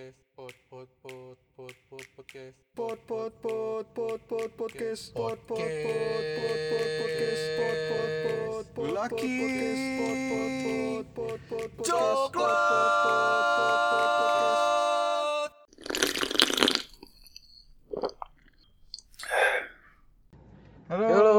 [0.00, 5.60] podcast pod pod pod pod pod podcast Pot pot pot pot pot podcast pot pot
[5.60, 9.36] pot pot pot podcast pot pot pot pot Laki.
[10.00, 13.50] pot pot pot pot pot podcast Coklat.
[20.90, 21.34] Halo, Halo.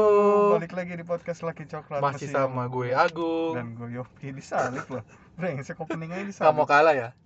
[0.56, 5.04] balik lagi di podcast Laki Coklat masih sama gue Agung dan gue Yopi disalip loh.
[5.36, 6.64] Brengsek openingnya disalip.
[6.64, 7.21] kalah ya Iya.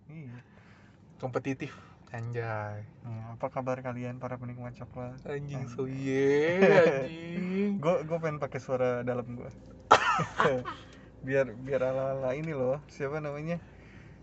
[1.16, 1.72] Kompetitif
[2.08, 5.18] anjay Nah, apa kabar kalian para penikmat coklat?
[5.26, 9.50] anjing so ye anjing Gue gue pengen pakai suara dalam gue.
[11.26, 12.79] biar biar ala ala ini loh.
[12.86, 13.58] Siapa namanya?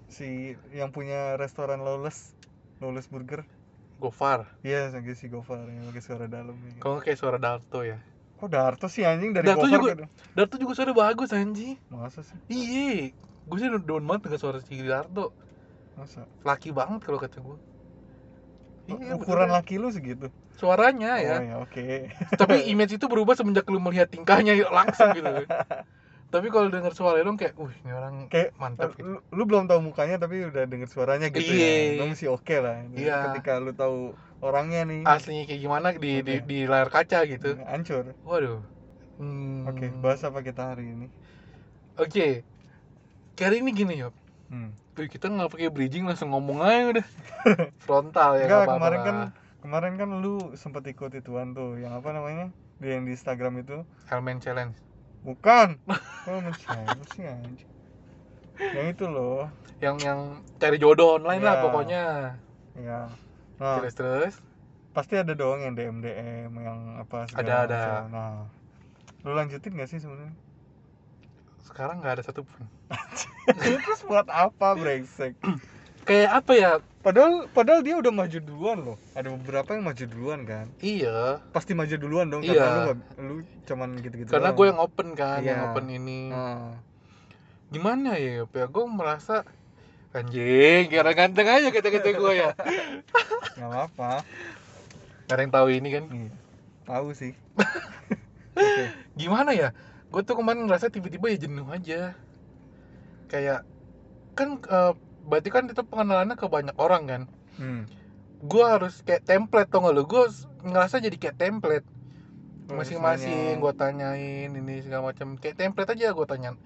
[0.07, 2.33] Si yang punya restoran Lawless
[2.79, 3.43] Lawless Burger.
[3.99, 8.03] Gofar Iya, yeah, si Gofar yang pakai suara dalam kalau nggak kayak suara Darto ya
[8.35, 12.19] Kok Darto sih anjing dari Darto Gofar juga- ke- Darto juga suara bagus anjing Masa
[12.19, 12.35] sih?
[12.51, 15.31] iya gue sih down banget dengan suara si Darto
[15.93, 16.25] Masa?
[16.41, 17.57] laki banget kalau kata gue
[18.83, 19.55] Iya, Ukuran beneran.
[19.55, 20.27] laki lu segitu.
[20.53, 22.11] suaranya Oh ya ya, oke.
[22.41, 25.25] tapi image itu berubah semenjak lu melihat tingkahnya langsung gitu
[26.33, 29.69] tapi kalau denger suara dong kayak wih ini orang Kayak mantap gitu lu, lu belum
[29.69, 31.69] tahu mukanya tapi udah denger suaranya gitu Iya.
[31.93, 31.99] ya.
[32.01, 32.81] Lu masih oke lah.
[32.89, 33.17] Iya.
[33.29, 33.97] Ketika lu tahu
[34.41, 35.01] orangnya nih.
[35.05, 36.45] aslinya kayak gimana di di, Oke.
[36.49, 38.11] di layar kaca gitu Hancur.
[38.25, 38.59] waduh
[39.13, 39.69] Hmm.
[39.69, 41.05] Oke, bahas apa kita hari ini?
[41.95, 42.41] Oke.
[43.37, 44.09] Kali ini gini ya.
[44.49, 44.73] Hmm.
[44.93, 47.05] Wih, kita nggak pakai bridging langsung ngomong aja udah.
[47.85, 49.17] Frontal ya Enggak, kemarin kan
[49.59, 52.53] kemarin kan lu sempet ikut ituan tuh, yang apa namanya?
[52.77, 53.81] Di yang di Instagram itu.
[54.05, 54.77] Helmet challenge.
[55.21, 55.79] Bukan.
[56.23, 57.67] Oh, mencari sih anjing.
[58.55, 59.51] Yang itu loh.
[59.83, 60.19] Yang yang
[60.55, 61.63] cari jodoh online lah Iya.
[61.67, 62.03] pokoknya.
[62.79, 62.99] Ya.
[63.59, 64.33] Nah, Terus terus.
[64.93, 67.83] pasti ada dong yang DM DM yang apa segala Ada, ada.
[68.07, 68.47] Nah,
[69.25, 70.31] lu lanjutin gak sih sebenarnya?
[71.63, 72.67] Sekarang nggak ada satupun.
[73.83, 75.33] Terus buat apa brengsek?
[76.07, 76.71] Kayak apa ya?
[76.99, 78.97] Padahal padahal dia udah maju duluan loh.
[79.15, 80.67] Ada beberapa yang maju duluan kan.
[80.83, 81.39] Iya.
[81.55, 82.59] Pasti maju duluan dong Iya.
[82.59, 84.29] karena lu gak, lu cuman gitu-gitu.
[84.31, 85.67] Karena gue yang open kan, yang Iya.
[85.71, 86.21] open ini.
[86.31, 86.75] Nah,
[87.73, 88.45] Gimana ya?
[88.45, 89.41] Ya gue merasa
[90.13, 92.51] anjing, kira ganteng aja kata-kata gue ya.
[93.57, 94.11] nggak apa-apa.
[95.25, 96.03] Gak ada yang tahu ini kan.
[96.07, 96.31] Iya.
[96.83, 97.33] Tahu sih.
[98.53, 98.85] Oke.
[99.17, 99.73] gimana ya
[100.13, 102.13] gue tuh kemarin ngerasa tiba-tiba ya jenuh aja.
[103.33, 103.65] Kayak
[104.37, 104.93] kan eh,
[105.25, 107.23] berarti kan itu pengenalannya ke banyak orang kan?
[107.57, 107.85] Hmm.
[108.43, 110.23] gue harus kayak template tau gak lo gue
[110.67, 111.87] ngerasa jadi kayak template.
[112.67, 115.39] Oh, masing-masing gue tanyain ini segala macam.
[115.39, 116.57] Kayak template aja gue tanyain.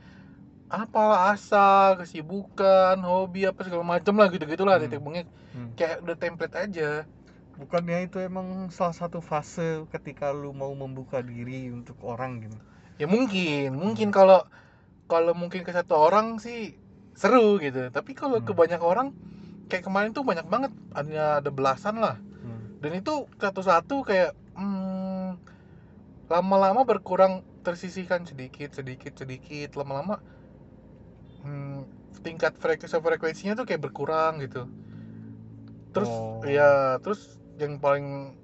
[0.68, 4.84] Apa asal kesibukan hobi apa segala macam lah gitu gitulah Hmm.
[4.90, 5.28] titik bengek.
[5.54, 5.70] Hmm.
[5.78, 6.90] kayak udah template aja.
[7.58, 12.58] Bukannya itu emang salah satu fase ketika lu mau membuka diri untuk orang gitu.
[12.98, 14.46] Ya mungkin mungkin kalau
[15.08, 16.76] kalau mungkin ke satu orang sih
[17.14, 18.60] seru gitu tapi kalau ke Hmm.
[18.62, 19.14] banyak orang
[19.70, 22.82] kayak kemarin tuh banyak banget ada ada belasan lah Hmm.
[22.82, 25.38] dan itu satu-satu kayak hmm,
[26.28, 30.20] lama-lama berkurang tersisihkan sedikit sedikit sedikit lama-lama
[31.44, 31.84] hmm,
[32.24, 34.66] tingkat frekuensi frekuensinya tuh kayak berkurang gitu
[35.94, 36.44] terus Oh.
[36.46, 38.38] ya terus yang paling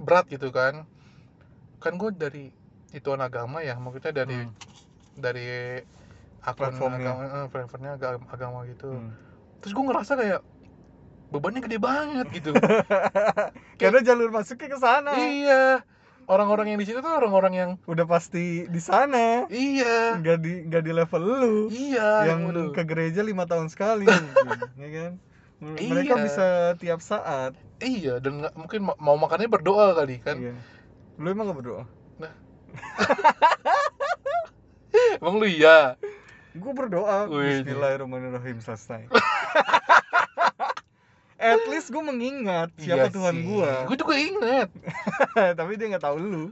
[0.00, 0.88] berat gitu kan
[1.78, 2.46] kan gue dari
[2.92, 4.52] ituan agama ya maksudnya dari Hmm.
[5.14, 5.80] dari
[6.40, 7.00] akun Platformnya.
[7.06, 9.10] agama eh, platformnya agama, agama gitu Hmm.
[9.58, 10.40] terus gue ngerasa kayak
[11.28, 12.50] bebannya gede banget gitu
[13.80, 15.12] Karena jalur masuknya ke sana.
[15.16, 15.80] iya
[16.24, 19.48] orang-orang yang di situ tuh orang-orang yang Udah pasti di sana.
[19.48, 21.56] iya Nggak di nggak di level lu.
[21.68, 22.70] iya yang waduh.
[22.70, 24.06] ke gereja lima tahun sekali
[24.76, 25.12] ya kan
[25.58, 26.22] M- mereka Iya.
[26.22, 30.54] bisa tiap saat iya dan nggak- mungkin ma- mau makannya berdoa kali kan iya.
[31.16, 31.84] lu emang gak berdoa
[35.22, 35.96] emang lu iya?
[36.52, 37.30] Gue berdoa.
[37.32, 37.64] Wih.
[37.64, 39.08] Bismillahirrahmanirrahim selesai.
[41.42, 44.70] At least gue mengingat siapa Iya Tuhan gue gue juga inget
[45.58, 46.44] tapi dia nggak tahu lu.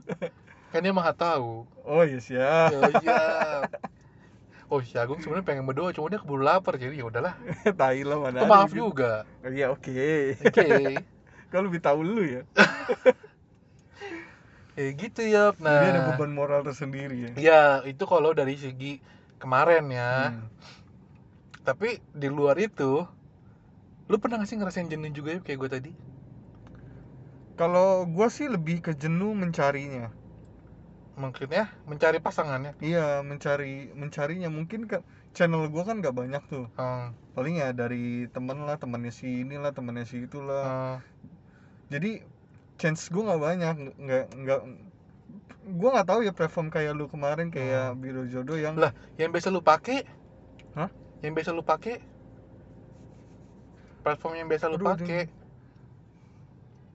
[0.74, 1.62] Kan dia maha tahu.
[1.86, 2.74] Oh iya siap.
[2.74, 3.22] Oh iya.
[4.66, 7.38] Oh si Agung sebenarnya pengen berdoa cuma dia keburu lapar jadi ya udahlah.
[7.78, 9.22] Tai lah mana Itu maaf juga.
[9.46, 9.94] iya oke.
[10.42, 10.66] Oke.
[11.54, 12.42] Kalau lebih tahu lu ya
[14.80, 17.32] ya gitu ya nah jadi ada beban moral tersendiri ya.
[17.46, 17.60] Ya
[17.90, 18.92] itu kalau dari segi
[19.40, 20.10] kemarin ya.
[20.34, 20.50] Hmm.
[21.64, 23.04] tapi di luar itu
[24.10, 25.90] lu pernah gak sih ngerasain jenuh juga ya kayak gue tadi?
[27.60, 30.04] Kalau gue sih lebih ke jenuh mencarinya.
[31.20, 32.72] Mungkin ya mencari pasangannya?
[32.86, 33.00] Iya,
[33.30, 34.48] mencari mencarinya.
[34.58, 35.00] Mungkin kan
[35.36, 36.64] channel gua kan nggak banyak tuh.
[36.76, 37.96] hmm, Paling ya dari
[38.34, 40.64] temen lah, temennya si inilah, temennya si itulah.
[40.64, 40.94] hmm,
[41.92, 42.10] Jadi
[42.80, 44.60] chance gua nggak banyak, nggak nggak
[45.76, 48.96] gua nggak tahu ya platform kayak lu kemarin kayak Biro Jodoh yang Lah.
[49.20, 50.02] yang biasa lu pakai
[50.72, 50.88] Hah?
[51.20, 52.00] yang biasa lu pakai
[54.00, 55.28] platform yang biasa lu pakai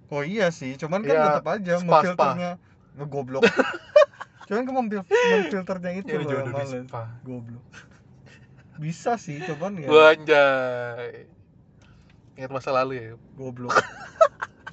[0.06, 2.50] Oh iya sih, cuman kan Iya, tetap aja spa, memfilternya
[2.94, 3.42] ngegoblok.
[4.48, 6.86] cuman kan memfil- memfilternya itu ya loh yang males.
[6.86, 7.66] spa Goblok.
[8.78, 11.26] Bisa sih, cuman ya anjay
[12.38, 13.74] ingat masa lalu ya goblok.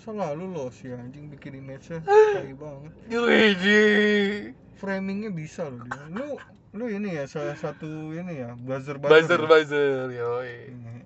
[0.02, 2.92] Selalu loh si anjing bikin image-nya tai banget.
[3.06, 6.02] Wih, Framingnya bisa loh dia.
[6.10, 6.26] Lu
[6.72, 9.46] lu ini ya salah satu ini ya buzzer buzzer ya?
[9.46, 11.04] buzzer yoi Iya.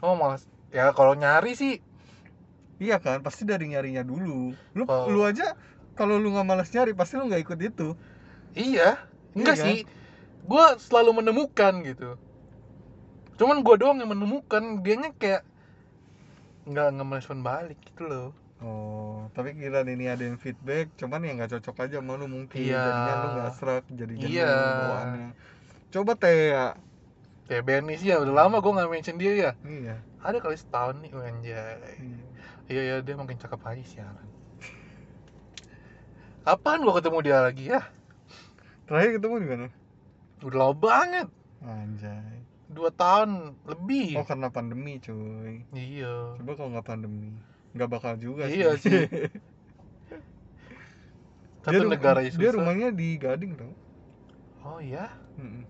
[0.00, 1.78] oh mas ya kalau nyari sih
[2.80, 4.50] Iya kan, pasti dari nyarinya dulu.
[4.74, 5.06] Lu Oh.
[5.06, 5.54] lu aja
[5.94, 7.88] kalau lu nggak malas nyari pasti lu nggak ikut itu.
[8.56, 8.98] iya
[9.36, 9.66] enggak Iya kan?
[9.68, 9.76] sih
[10.44, 12.14] gua selalu menemukan gitu
[13.34, 15.42] cuman gua doang yang menemukan dianya kayak
[16.64, 18.30] nggak merespon balik gitu loh
[18.64, 22.56] Oh, tapi kira ini ada yang feedback, cuman ya nggak cocok aja sama lu mungkin.
[22.64, 22.80] Iya.
[22.80, 24.54] Jadinya lu nggak serak, jadi Iya.
[24.88, 25.28] bawaannya.
[25.92, 26.66] Coba teh ya.
[27.44, 30.00] kayak Benny sih ya udah lama gua nggak mention dia ya Iya.
[30.24, 32.24] ada kali setahun nih anjay iya.
[32.72, 34.28] iya ya dia makin cakep aja siaran
[36.48, 37.84] Apaan gua ketemu dia lagi ya?
[38.88, 39.66] Terakhir ketemu di mana?
[40.44, 41.28] Udah lama banget.
[41.60, 42.43] Anjay.
[42.74, 44.18] Dua tahun lebih.
[44.18, 45.62] Oh, karena pandemi, cuy.
[45.70, 46.34] Iya.
[46.42, 47.30] Coba kalau nggak pandemi,
[47.72, 49.06] nggak bakal juga Iya sih.
[49.08, 49.30] dia,
[51.64, 52.52] Satu ru- negara dia susah.
[52.58, 53.72] rumahnya di Gading tau.
[54.66, 55.06] Oh iya.
[55.38, 55.62] Mm-mm.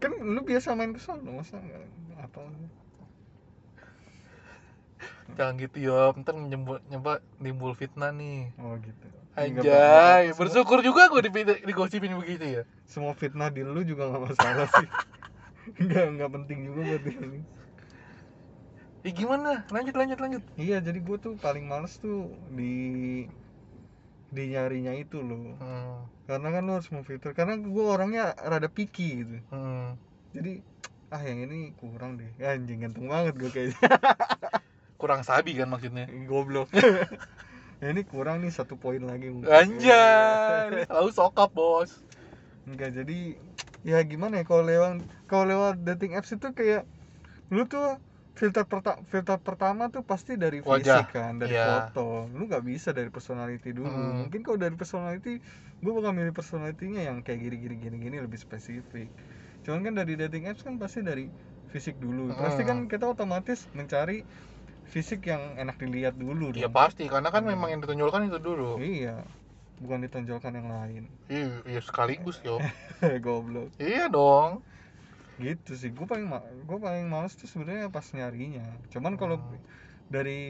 [0.00, 1.84] Kan lu biasa main ke sana, masa nggak
[2.24, 2.40] apa?
[5.36, 8.50] Jangan gitu ya, ntar nyebut nyoba timbul fitnah nih.
[8.56, 9.06] Oh gitu.
[9.38, 11.30] Anjay, bersyukur juga gue di
[11.64, 12.62] digosipin begitu ya.
[12.82, 14.88] semua fitnah di lu juga nggak masalah sih
[15.78, 17.40] nggak nggak penting juga buat dia ini
[19.00, 19.64] Ya gimana?
[19.72, 20.42] Lanjut lanjut lanjut.
[20.60, 23.24] iya jadi gue tuh paling males tuh di
[24.30, 26.06] di nyarinya itu loh Hmm.
[26.30, 29.98] karena kan lu harus memfilter karena gue orangnya rada picky gitu Hmm.
[30.30, 30.62] jadi
[31.10, 33.78] ah yang ini kurang deh anjing ganteng banget gue kayaknya
[35.00, 36.06] Kurang sabi kan maksudnya.
[36.28, 36.84] goblok ya
[37.90, 39.48] ini kurang nih satu poin lagi mungkin.
[39.48, 40.84] Anjay.
[40.84, 42.04] Lalu sokap, Bos.
[42.68, 43.40] enggak jadi
[43.86, 44.92] ya gimana ya kalau lewat
[45.28, 46.82] kalau lewat dating apps itu kayak
[47.54, 47.84] lu tuh
[48.38, 51.64] filter perta filter pertama tuh pasti dari Wajah, fisik kan dari iya.
[51.66, 54.20] foto lu nggak bisa dari personality dulu Hmm.
[54.26, 55.40] mungkin kalau dari personality
[55.82, 59.08] gue bakal milih personalitinya yang kayak gini gini gini gini lebih spesifik
[59.64, 61.24] cuman kan dari dating apps kan pasti dari
[61.72, 62.90] fisik dulu pasti kan Hmm.
[62.92, 64.24] kita otomatis mencari
[64.92, 66.74] fisik yang enak dilihat dulu Iya dong.
[66.76, 67.50] pasti, karena kan Hmm.
[67.52, 68.82] memang yang ditonjolkan itu dulu.
[68.82, 69.22] iya
[69.82, 72.58] bukan ditonjolkan yang lain Iya, iya sekaligus yo.
[73.24, 74.62] goblok iya dong.
[75.40, 76.26] gitu sih gue paling
[76.68, 79.56] gue paling males tuh sebenarnya pas nyarinya cuman kalau Hmm.
[80.12, 80.40] dari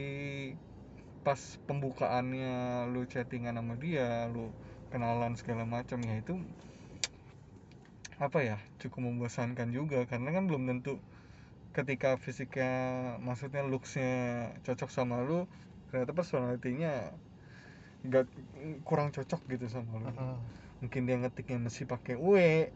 [1.25, 2.53] pas pembukaannya
[2.93, 4.45] lu chattingan sama dia lu
[4.91, 6.33] kenalan segala macam ya itu
[8.25, 10.91] apa ya cukup membosankan juga karena kan belum tentu
[11.77, 12.71] ketika fisiknya
[13.27, 14.11] maksudnya looksnya
[14.65, 15.39] cocok sama lu
[15.89, 16.93] ternyata personalitinya
[18.01, 18.25] nggak
[18.81, 20.37] kurang cocok gitu sama lu Hmm.
[20.81, 22.73] mungkin dia ngetiknya mesti pakai we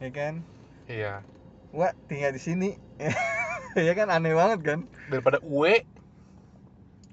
[0.00, 0.44] ya kan
[0.86, 1.18] Iya.
[1.74, 2.70] Wah, tinggal di sini.
[3.74, 4.80] ya kan aneh banget kan?
[5.10, 5.66] Daripada U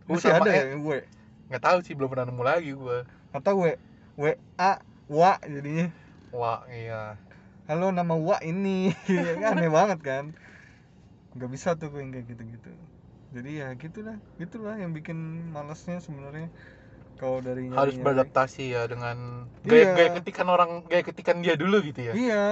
[0.06, 1.02] Masih ada ya W.
[1.50, 3.02] nggak tahu sih belum pernah nemu lagi gua.
[3.34, 3.74] Atau W
[4.20, 4.78] W A
[5.10, 5.90] Wa jadinya.
[6.30, 7.18] Wah, iya.
[7.66, 8.94] Halo nama Wa ini.
[9.10, 10.26] Ya kan aneh banget kan?
[11.34, 12.72] Gak bisa tuh gue yang kayak gitu-gitu.
[13.34, 16.54] Jadi ya gitulah, gitulah yang bikin malesnya sebenarnya
[17.16, 18.04] kalau dari Harus nyari-nyari.
[18.04, 19.18] beradaptasi ya dengan
[19.62, 19.92] gaya, Iya.
[19.94, 22.14] gaya ketikan orang, gaya ketikan dia dulu gitu ya.
[22.14, 22.46] Iya.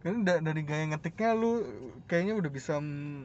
[0.00, 1.66] Kan da- dari gaya ngetiknya lu
[2.04, 2.78] kayaknya udah bisa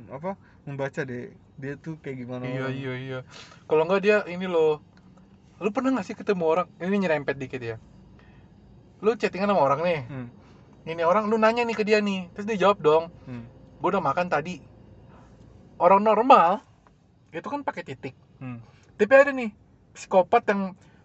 [0.10, 0.34] apa
[0.64, 2.74] membaca deh dia tuh kayak gimana Iya orang.
[2.74, 3.20] iya iya.
[3.66, 4.82] Kalau nggak dia ini loh.
[5.58, 6.68] Lu pernah nggak sih ketemu orang?
[6.76, 7.78] Ini nyerempet dikit ya.
[9.00, 10.00] Lu chattingan sama orang nih.
[10.04, 10.28] Hmm.
[10.84, 12.30] Ini orang lu nanya nih ke dia nih.
[12.32, 13.14] Terus dia jawab dong.
[13.24, 13.46] Hmm.
[13.78, 14.58] Gue udah makan tadi.
[15.78, 16.66] Orang normal
[17.30, 18.18] itu kan pakai titik.
[18.38, 18.58] Hmm.
[18.96, 19.54] Tapi ada nih
[19.92, 20.62] psikopat yang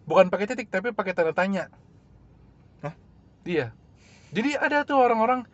[0.07, 1.71] bukan pakai titik tapi pakai tanda tanya.
[2.83, 2.95] Hah?
[3.43, 3.75] Iya.
[4.31, 5.47] Jadi ada tuh orang-orang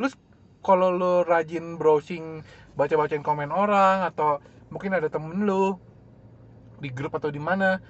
[0.00, 0.08] lu
[0.64, 2.44] kalau lu rajin browsing
[2.78, 4.38] baca-bacain komen orang atau
[4.70, 5.76] mungkin ada temen lu
[6.78, 7.82] di grup atau di mana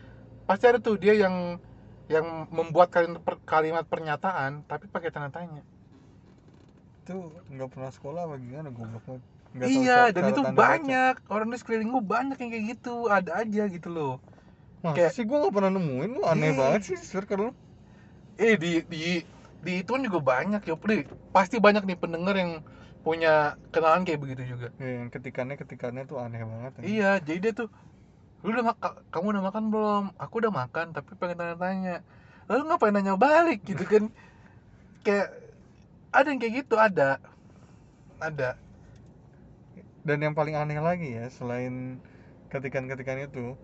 [0.49, 1.61] pasti ada tuh dia yang
[2.09, 5.61] yang membuat kalimat, per- kalimat pernyataan tapi pakai tanda tanya.
[7.05, 9.23] Itu nggak pernah sekolah apa gimana goblok banget.
[9.59, 10.65] Iya, dan itu tanda baca.
[10.65, 14.15] banyak orang di sekeliling gua banyak yang kayak gitu, ada aja gitu loh.
[14.79, 16.57] Masa Kayak- sih gua gak pernah nemuin lu aneh Ih.
[16.57, 17.51] banget sih circle lu.
[18.39, 19.27] eh di di
[19.59, 21.03] di itu kan juga banyak ya Pri.
[21.35, 22.63] pasti banyak nih pendengar yang
[23.03, 26.73] punya kenalan kayak begitu juga Ya, yang ketikannya ketikannya tuh aneh banget.
[26.79, 26.83] ya.
[26.87, 27.69] iya jadi dia tuh
[28.47, 32.07] lu udah mak- kamu udah makan belum aku udah makan tapi pengen tanya-tanya
[32.47, 34.07] lalu ngapain nanya balik gitu kan
[35.07, 35.35] kayak
[36.15, 37.19] ada yang kayak gitu ada
[38.23, 38.55] ada
[40.07, 41.99] dan yang paling aneh lagi ya selain
[42.49, 43.59] ketikan-ketikan itu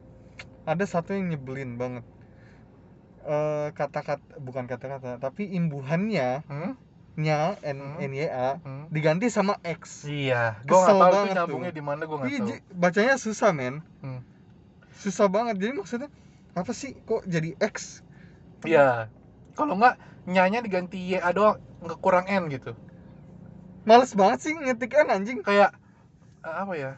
[0.67, 2.05] ada satu yang nyebelin banget
[3.25, 6.77] Eh, kata-kata bukan kata-kata tapi imbuhannya Hmm?
[7.17, 8.05] nya n Hmm.
[8.05, 8.85] n y a Hmm?
[8.93, 11.79] diganti sama x Iya, Kesel nggak tahu itu banget nyambungnya tuh.
[11.79, 12.57] di mana gua nggak Iya, tahu.
[12.77, 14.21] bacanya susah men Hmm.
[15.01, 16.09] susah banget jadi maksudnya
[16.53, 18.05] apa sih kok jadi x
[18.69, 19.09] Iya.
[19.57, 19.97] Kalau nggak
[20.29, 22.73] nyanya diganti ya doang nggak kurang n gitu.
[23.89, 25.71] males banget sih ngetik n anjing Kayak
[26.45, 26.93] eh, apa ya?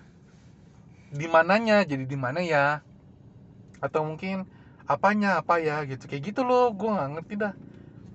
[1.11, 2.86] Di mananya jadi di mana ya?
[3.81, 4.45] Atau mungkin
[4.85, 6.07] apanya apa ya gitu.
[6.07, 7.55] Kayak gitu loh, gua nggak ngerti dah.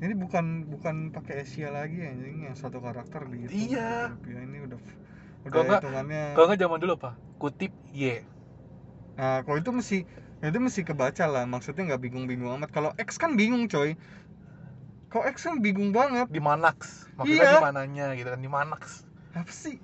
[0.02, 4.10] ini bukan bukan pakai Asia lagi anjing yang satu karakter gitu Iya.
[4.10, 4.80] rupiah ini udah
[5.46, 7.12] udah nggak- hitungannya Kalau nggak zaman dulu apa?
[7.38, 8.26] Kutip y.
[9.14, 9.98] nah kalau itu mesti
[10.42, 13.94] itu mesti kebaca lah maksudnya nggak bingung-bingung amat kalau X kan bingung coy
[15.06, 17.06] kalau X kan bingung banget Di manax.
[17.14, 17.54] Maksudnya Iya.
[17.62, 19.06] di mananya gitu kan di manax.
[19.38, 19.78] apa sih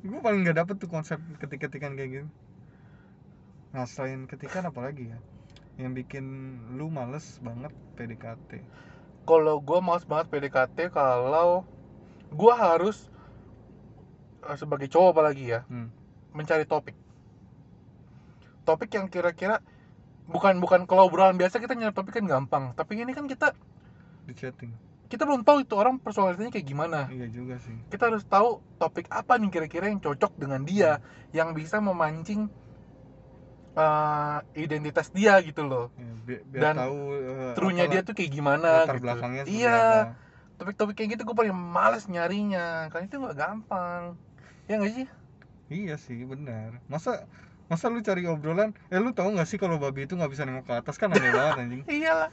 [0.00, 2.26] gue paling nggak dapet tuh konsep ketik-ketikan kayak gitu
[3.78, 5.18] nah selain ketikan apa lagi ya?
[5.78, 6.24] Yang bikin
[6.74, 8.58] lu males banget PDKT
[9.22, 11.62] Kalau gua males banget PDKT kalau
[12.34, 13.06] gua harus
[14.42, 15.94] eh, sebagai cowok apalagi ya hmm.
[16.34, 16.98] mencari topik.
[18.66, 19.62] Topik yang kira-kira
[20.26, 22.74] bukan bukan kalau obrolan biasa kita nyari topik kan gampang.
[22.74, 23.54] Tapi ini kan kita
[24.26, 24.74] di chatting.
[25.08, 27.08] kita belum tahu itu orang personalitinya kayak gimana.
[27.08, 27.72] Iya juga sih.
[27.88, 31.00] Kita harus tahu topik apa nih kira-kira yang cocok dengan dia
[31.32, 32.52] yang bisa memancing
[33.78, 35.94] eh, identitas dia gitu loh.
[35.94, 36.98] Ya, bi- biar Dan tahu
[37.54, 39.04] true-nya apa dia tuh kayak gimana latar gitu.
[39.06, 39.78] belakangnya iya.
[40.58, 42.90] topik-topik kayak gitu gue paling males nyarinya.
[42.90, 44.02] Karena itu nggak gampang.
[44.66, 45.06] Ya nggak sih?
[45.70, 46.82] Iya sih benar.
[46.90, 47.28] Masa
[47.68, 50.66] masa lu cari obrolan, eh lu tahu nggak sih kalau babi itu nggak bisa nengok
[50.66, 50.96] ke atas?
[50.98, 51.82] Kan aneh banget anjing.
[52.02, 52.30] iyalah.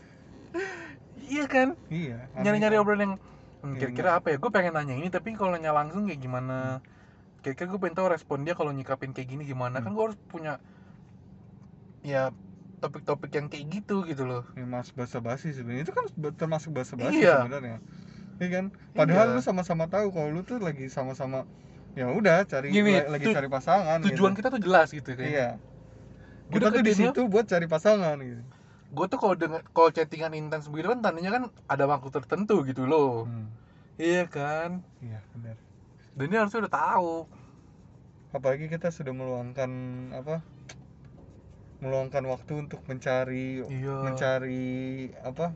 [1.26, 1.68] Iya kan?
[1.92, 2.18] Iya.
[2.42, 2.82] nyari-nyari kan.
[2.82, 4.38] obrolan yang hmm, Iya, kira-kira apa ya?
[4.40, 6.80] Gue pengen nanya ini tapi kalau nanya langsung kayak gimana?
[7.42, 9.82] Kira-kira gue pengen tahu respon dia kalau nyikapin kayak gini gimana?
[9.84, 9.98] Kan Hmm.
[9.98, 10.58] gue harus punya
[12.06, 12.30] ya
[12.78, 17.42] topik-topik yang kayak gitu gitu loh Ya, mas basa-basi sebenarnya itu kan termasuk basa-basi Iya.
[17.42, 17.78] sebenarnya.
[18.36, 18.66] Iya kan?
[18.94, 19.36] Padahal Iya.
[19.36, 21.50] lu sama-sama tahu kalau lu tuh lagi sama-sama
[21.96, 24.38] ya udah cari Gini, la- lagi tu- cari pasangan tujuan gitu.
[24.38, 25.50] kita tuh jelas gitu kan Iya.
[26.46, 28.44] Kita tuh di situ buat cari pasangan gitu.
[28.86, 32.86] gue tuh kalau dengan kalau chattingan intens begitu kan tandanya kan ada waktu tertentu gitu
[32.86, 33.50] loh Hmm.
[33.98, 35.58] iya kan Iya, benar.
[36.14, 37.14] dan dia harusnya udah tahu
[38.32, 39.72] Apalagi kita sudah meluangkan
[40.14, 40.44] apa?
[41.86, 43.98] Meluangkan waktu untuk mencari iya.
[44.02, 45.54] mencari apa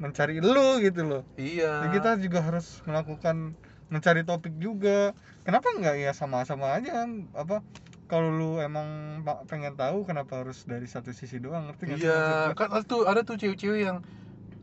[0.00, 1.22] mencari lu gitu loh.
[1.36, 1.84] Iya.
[1.84, 3.54] Jadi kita juga harus melakukan
[3.92, 5.12] mencari topik juga.
[5.44, 7.04] Kenapa nggak ya sama-sama aja
[7.36, 7.60] apa
[8.08, 11.72] kalau lu emang pengen tahu kenapa harus dari satu sisi doang?
[11.72, 13.98] Ngerti Iya, kan ada tuh ada tuh cewek-cewek yang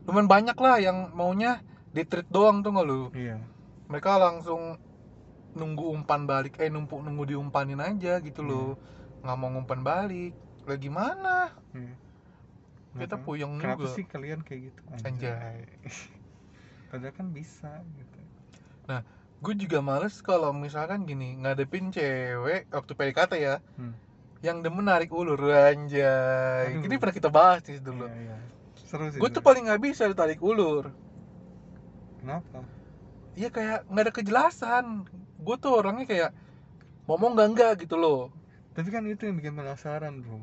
[0.06, 1.62] lumayan banyak lah yang maunya
[1.94, 3.10] di treat doang tuh nggak lu?
[3.14, 3.38] iya.
[3.90, 4.80] Mereka langsung
[5.52, 8.80] nunggu umpan balik, eh numpuk nunggu diumpanin aja gitu loh,
[9.20, 10.32] nggak mau ngumpan balik.
[10.62, 11.50] Lah gimana?
[11.72, 11.94] iya.
[12.92, 13.94] Kita Kenapa- puyeng kenapa juga.
[13.96, 15.64] sih kalian kayak gitu Anjay.
[16.88, 18.18] padahal kan bisa gitu
[19.40, 23.90] Gue juga males kalau misalkan gini ngadepin cewek waktu PDKT ya, Hmm.
[24.38, 26.68] yang demen narik ulur anjay.
[26.70, 26.84] Aduh.
[26.84, 28.06] Ini pernah kita bahas sih dulu.
[28.06, 28.36] iya, iya.
[28.84, 30.92] seru sih Gue tuh paling nggak bisa ditarik ulur.
[32.18, 32.60] kenapa
[33.32, 34.84] Iya kayak nggak ada kejelasan.
[35.38, 36.30] Gue tuh orangnya kayak
[37.06, 38.28] ngomong nggak enggak gitu loh.
[38.72, 40.40] Tapi kan itu yang bikin penasaran bro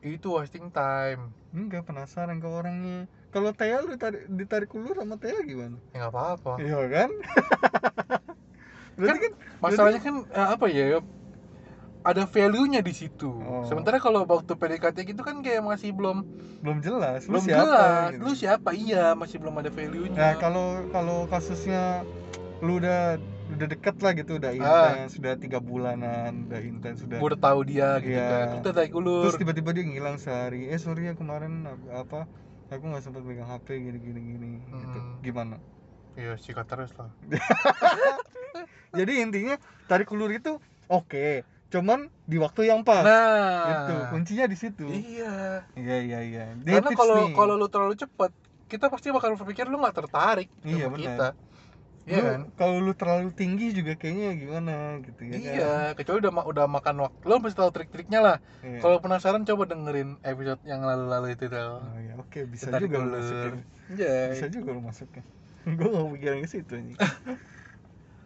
[0.00, 1.30] Itu wasting time.
[1.50, 6.10] enggak penasaran ke orangnya kalau Tia lu tarik, ditarik ulur sama Tia gimana Ya nggak
[6.10, 6.52] apa-apa.
[6.58, 7.10] iya kan
[8.98, 11.00] berarti kan Masalahnya kan eh, apa ya?
[12.02, 13.30] Ada value-nya di situ.
[13.30, 13.62] Oh.
[13.62, 16.26] Sementara kalau waktu PDKT gitu kan kayak masih belum
[16.58, 18.10] belum jelas lu belum siapa jelas.
[18.10, 18.22] gitu.
[18.26, 18.68] Lu siapa?
[18.74, 20.18] Iya, masih belum ada value-nya.
[20.18, 22.02] Nah kalau kalau kasusnya
[22.58, 23.22] lu udah
[23.52, 24.56] udah deket lah gitu udah Ah.
[24.56, 28.28] intens sudah tiga bulanan udah intens sudah udah tahu dia gitu Iya.
[28.28, 28.46] kan.
[28.60, 29.22] Terus tarik ulur.
[29.22, 32.20] terus tiba-tiba dia ngilang sehari eh sorry ya kemarin ap- apa
[32.68, 35.20] aku nggak sempat megang HP gini gini gini gitu Hmm.
[35.20, 35.56] gimana
[36.12, 37.08] Iya, sikat terus lah.
[38.92, 39.56] jadi intinya
[39.86, 40.56] tarik ulur itu
[40.86, 41.26] oke
[41.68, 45.64] cuman di waktu yang pas Nah, gitu kuncinya di situ Iya.
[45.72, 48.28] iya iya iya Dia Karena kalau kalau lu terlalu cepat,
[48.66, 51.00] kita pasti bakal berpikir lu nggak tertarik Iya, sama benar.
[51.02, 51.28] kita.
[52.02, 52.40] Iya Lu- kan?
[52.58, 54.74] kalau lu terlalu tinggi juga kayaknya gimana
[55.06, 55.42] gitu ya kan?
[55.54, 57.22] Iya, kecuali udah udah makan waktu.
[57.30, 58.36] Lo mesti tahu trik-triknya lah.
[58.66, 58.82] Iya.
[58.82, 61.78] Kalau penasaran coba dengerin episode yang lalu-lalu itu tuh.
[61.78, 63.54] Oh ya, oke bisa juga lu masukin.
[63.86, 64.28] Anjay.
[64.34, 65.24] Bisa juga lu masukin.
[65.62, 66.74] Gue gak mikirin ke situ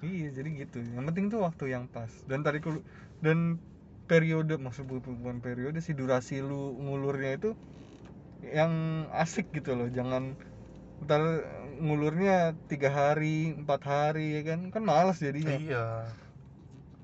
[0.05, 0.81] iya, jadi gitu.
[0.81, 2.09] Yang penting tuh waktu yang pas.
[2.25, 2.81] Dan ulu
[3.21, 3.61] dan
[4.09, 7.51] periode maksud bukan periode sih durasi lu ngulurnya itu
[8.41, 9.89] yang asik gitu loh.
[9.93, 10.33] Jangan
[11.05, 11.21] ntar
[11.79, 14.61] ngulurnya tiga hari, empat hari ya kan?
[14.71, 15.57] Kan malas jadinya.
[15.57, 15.87] Iya.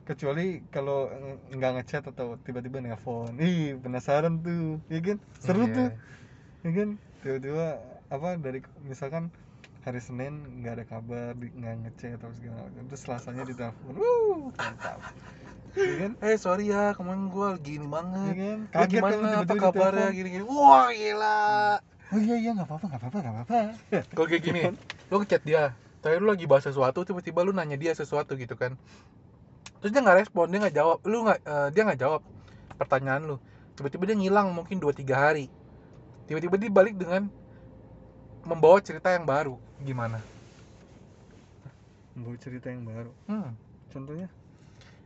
[0.03, 1.07] kecuali kalau
[1.55, 5.23] nggak ngechat atau tiba-tiba nelpon ih penasaran tuh ya kan?
[5.39, 5.75] Seru Iya.
[5.79, 5.89] tuh
[6.67, 6.89] ya kan?
[7.23, 7.67] Tiba-tiba
[8.11, 9.31] apa dari misalkan
[9.87, 13.95] hari Senin nggak ada kabar nggak ngechat atau segala macam terus Selasanya ditelepon.
[13.95, 14.99] Wuh mantap.
[15.73, 16.13] Ya kan?
[16.19, 18.59] Eh sorry ya kemarin gue gini ya banget kan?
[18.59, 19.15] Lu kaget kan gimana?
[19.15, 20.09] Lu apa tiba-tiba kabarnya?
[20.11, 20.45] gini-gini.
[20.45, 21.39] Wah gila
[22.13, 23.59] oh iya iya nggak apa-apa nggak apa-apa nggak apa-apa.
[24.17, 24.61] Kalau kayak gini.
[25.09, 25.73] Lu ngechat dia.
[26.05, 28.77] Tapi lu lagi bahas sesuatu tiba-tiba lu nanya dia sesuatu gitu kan.
[29.81, 30.99] Terus dia nggak respon dia nggak jawab.
[31.09, 32.21] Lu nggak eh, dia nggak jawab
[32.77, 33.37] pertanyaan lu.
[33.73, 35.47] Tiba-tiba dia ngilang mungkin 2-3 hari.
[36.29, 37.33] Tiba-tiba dia balik dengan
[38.45, 39.57] membawa cerita yang baru.
[39.81, 40.21] Gimana?
[42.13, 43.13] Bawa cerita yang baru.
[43.25, 43.57] Hmm.
[43.93, 44.29] contohnya?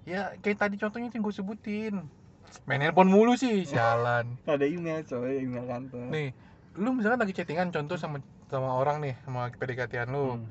[0.06, 1.94] Ya kayak tadi contohnya yang gue sebutin.
[2.64, 6.06] Main handphone mulu sih sialan ada email coy email kantor.
[6.14, 6.30] Nih
[6.76, 10.49] lu misalkan lagi chattingan contoh sama sama orang nih sama PDKT-an lu Hmm.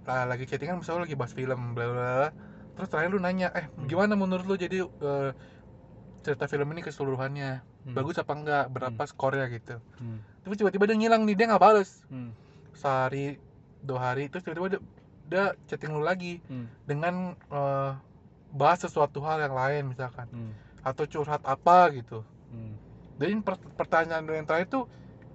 [0.00, 2.28] Lah, lagi chattingan misalnya lu lagi bahas film bla bla bla.
[2.70, 3.84] terus terakhir lu nanya eh Hmm.
[3.84, 5.30] gimana menurut lu jadi eh,
[6.20, 7.50] cerita film ini keseluruhannya
[7.84, 7.94] Hmm.
[7.96, 10.20] bagus apa enggak berapa skornya gitu Hmm.
[10.42, 12.32] terus tiba-tiba dia ngilang nih dia nggak bales Hmm.
[12.72, 13.36] sehari
[13.80, 14.80] dua hari terus tiba-tiba dia,
[15.26, 16.68] dia chatting lu lagi Hmm.
[16.84, 17.92] dengan eh,
[18.50, 20.52] bahas sesuatu hal yang lain misalkan Hmm.
[20.80, 22.76] atau curhat apa gitu Hmm.
[23.16, 24.84] jadi per- pertanyaan lu yang terakhir tuh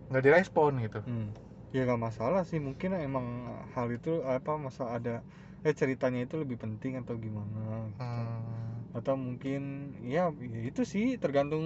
[0.09, 1.29] nggak direspon gitu Hmm.
[1.75, 5.19] Ya gak masalah sih, mungkin emang hal itu apa masa ada
[5.67, 7.99] eh ceritanya itu lebih penting atau gimana gitu.
[7.99, 8.95] Hmm.
[8.95, 11.65] Atau mungkin ya, ya itu sih tergantung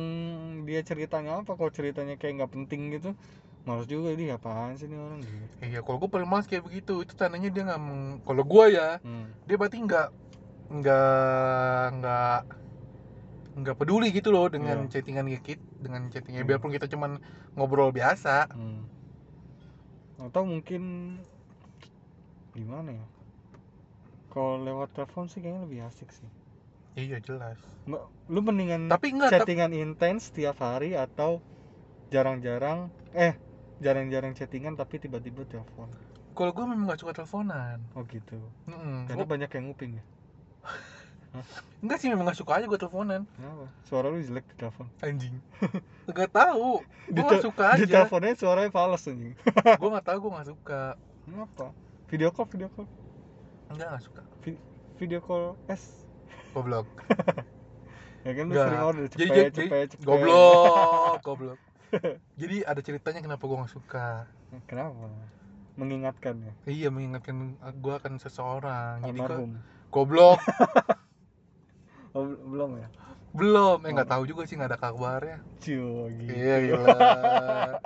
[0.65, 1.53] dia ceritanya apa.
[1.53, 3.13] Kalau ceritanya kayak nggak penting gitu,
[3.69, 5.45] males juga dia apaan sih nih orang gitu.
[5.61, 7.79] Iya, kalau gue paling males kayak begitu, itu tandanya dia nggak,
[8.25, 9.29] kalau gue ya, Hmm.
[9.45, 10.07] dia berarti nggak,
[10.73, 12.39] nggak, nggak,
[13.59, 14.91] nggak peduli gitu loh dengan Iya.
[14.91, 16.49] chattingan kita, dengan chattingnya, Hmm.
[16.49, 17.19] biarpun kita cuman
[17.53, 18.47] ngobrol biasa.
[18.49, 18.83] Hmm.
[20.19, 21.15] Atau mungkin
[22.51, 23.05] gimana ya?
[24.29, 26.29] Kalau lewat telepon sih kayaknya lebih asik sih.
[26.93, 27.57] Iya jelas.
[27.85, 31.41] Mbak, Lu mendingan Tapi enggak, tapi, chattingan intens tiap hari atau
[32.09, 33.33] jarang-jarang eh
[33.79, 35.89] jarang-jarang chattingan tapi tiba-tiba telepon
[36.33, 37.79] kalau gue memang nggak suka teleponan.
[37.93, 39.05] oh gitu Mm-mm.
[39.05, 40.03] karena Gua- banyak yang nguping ya
[41.79, 43.21] enggak sih memang nggak suka aja gue teleponan.
[43.31, 45.35] kenapa suara lu jelek di telepon Anjing.
[46.09, 46.81] Nggak tahu.
[47.05, 47.93] Di Gue te- suka di aja.
[48.01, 49.37] teleponnya suaranya fals anjing
[49.71, 50.81] gue nggak tahu, gue nggak suka.
[51.23, 51.65] kenapa
[52.07, 52.89] video call video call
[53.67, 54.21] Enggak nggak suka.
[54.97, 56.01] video call S
[56.49, 56.89] Goblok.
[58.25, 58.65] ya kan lu Nggak.
[58.65, 61.59] sering order Jadi, cepet jadi, cepet cepet goblok, goblok.
[62.41, 64.25] Jadi ada ceritanya kenapa gue nggak suka.
[64.65, 65.13] kenapa
[65.75, 69.01] mengingatkan ya Iya mengingatkan gue akan seseorang.
[69.03, 69.51] Jadi gue almarhum
[69.87, 70.41] goblok
[72.13, 72.89] oh, bel- belum ya
[73.29, 73.85] belum.
[73.85, 74.13] Eh nggak Oh.
[74.17, 75.37] tahu juga sih nggak ada kabarnya.
[75.61, 76.89] Cio gitu Iya gila.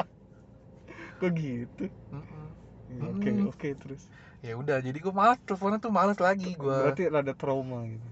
[1.19, 2.47] kok gitu Mm-mm.
[2.91, 3.47] Ya, oke Hmm.
[3.47, 4.01] oke terus
[4.39, 4.79] ya udah.
[4.79, 6.77] Jadi gue malas teleponnya tuh malas lagi gue.
[6.83, 8.07] berarti rada trauma gitu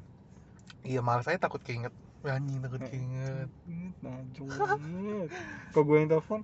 [0.81, 1.93] Iya malas saya takut keinget.
[2.21, 3.49] Anjing takut keinget.
[4.01, 5.29] Najong banget.
[5.71, 6.41] Kok gue yang telepon?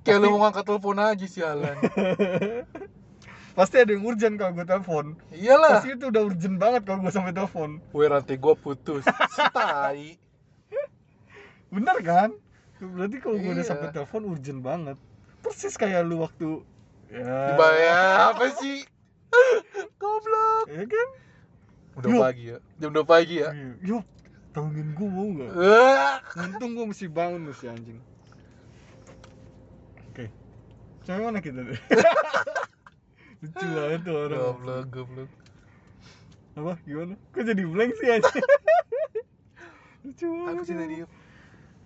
[0.00, 1.76] Kayak lu mau ngangkat telepon aja sialan.
[3.50, 5.04] Pasti ada yang urgent kalau gue telepon.
[5.30, 5.82] Iyalah.
[5.82, 7.70] Pasti itu udah urgent banget kalau gue sampai telepon.
[7.90, 9.04] Gue rantai gue putus.
[9.50, 10.02] Tai.
[11.68, 12.30] Bener kan?
[12.78, 13.68] Berarti kalau gue udah Iya.
[13.68, 14.96] sampai telepon urgent banget.
[15.40, 16.62] Persis kayak lu waktu
[17.08, 17.52] ya.
[17.52, 17.98] Dibayar
[18.32, 18.86] apa sih?
[19.96, 20.64] Goblok.
[20.66, 21.08] Ya kan?
[21.98, 22.20] Udah Yuk.
[22.22, 22.58] pagi ya.
[22.78, 23.50] Jam 2 pagi ya.
[23.50, 23.72] Iya.
[23.82, 24.04] Yuk,
[24.50, 25.50] tolongin gue mau nggak?
[25.52, 26.14] Eh.
[26.40, 27.98] Untung gue mesti bangun mesti anjing.
[30.08, 30.26] Oke.
[31.02, 31.76] Sampai mana kita deh?
[33.40, 34.40] Lucu banget tuh orang.
[34.40, 35.30] Goblok, goblok.
[36.56, 36.72] Apa?
[36.84, 37.14] Gimana?
[37.32, 38.44] Kok jadi blank sih anjing?
[40.04, 40.52] Lucu banget.
[40.52, 40.94] Apa sih tadi?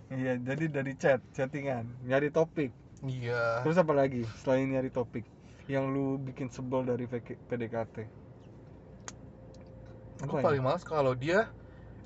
[0.05, 2.69] Iya, jadi dari chat, chattingan, nyari topik.
[3.01, 3.63] Iya.
[3.63, 5.25] Terus apa lagi selain nyari topik?
[5.65, 8.05] Yang lu bikin sebel dari PDKT?
[10.15, 10.43] Apa ya?
[10.47, 11.51] paling males kalau dia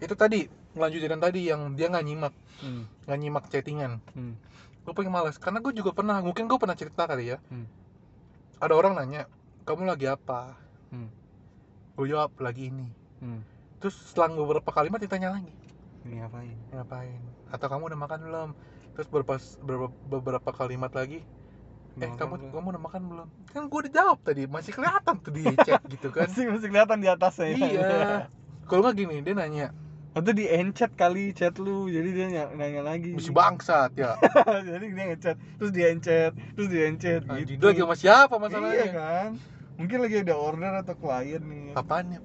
[0.01, 2.89] itu tadi melanjutin yang tadi yang dia nggak nyimak Hmm.
[3.05, 4.33] nggak nyimak chattingan Hmm.
[4.81, 7.69] gue paling males karena gue juga pernah mungkin gue pernah cerita kali ya Hmm.
[8.57, 9.29] ada orang nanya
[9.63, 10.55] kamu lagi apa
[10.89, 11.09] Hmm.
[11.93, 12.87] gue jawab lagi ini
[13.19, 13.43] Hmm.
[13.77, 15.51] terus setelah beberapa kalimat ditanya lagi
[16.01, 16.57] Ini ngapain?
[16.71, 17.19] ngapain
[17.49, 18.49] atau kamu udah makan belum
[18.91, 21.21] terus beberapa beberapa, beberapa kalimat lagi
[21.95, 22.51] eh Makan kamu belum?
[22.51, 26.07] kamu udah makan belum kan gue udah jawab tadi masih kelihatan tuh di chat gitu
[26.09, 27.47] kan Masih masih kelihatan di atasnya.
[27.47, 27.55] ya?
[27.59, 27.89] iya
[28.63, 29.67] kalau nggak gini dia nanya
[30.09, 33.13] Atau di enchat kali chat lu, jadi dia nanya, nanya lagi.
[33.13, 34.17] mesti bangsat ya
[34.69, 37.61] jadi dia ngechat, terus di enchat, terus di enchat gitu.
[37.61, 39.29] lagi sama siapa Iya masalahnya kan?
[39.77, 41.77] Mungkin lagi ada order atau klien nih.
[41.77, 42.21] apaan ya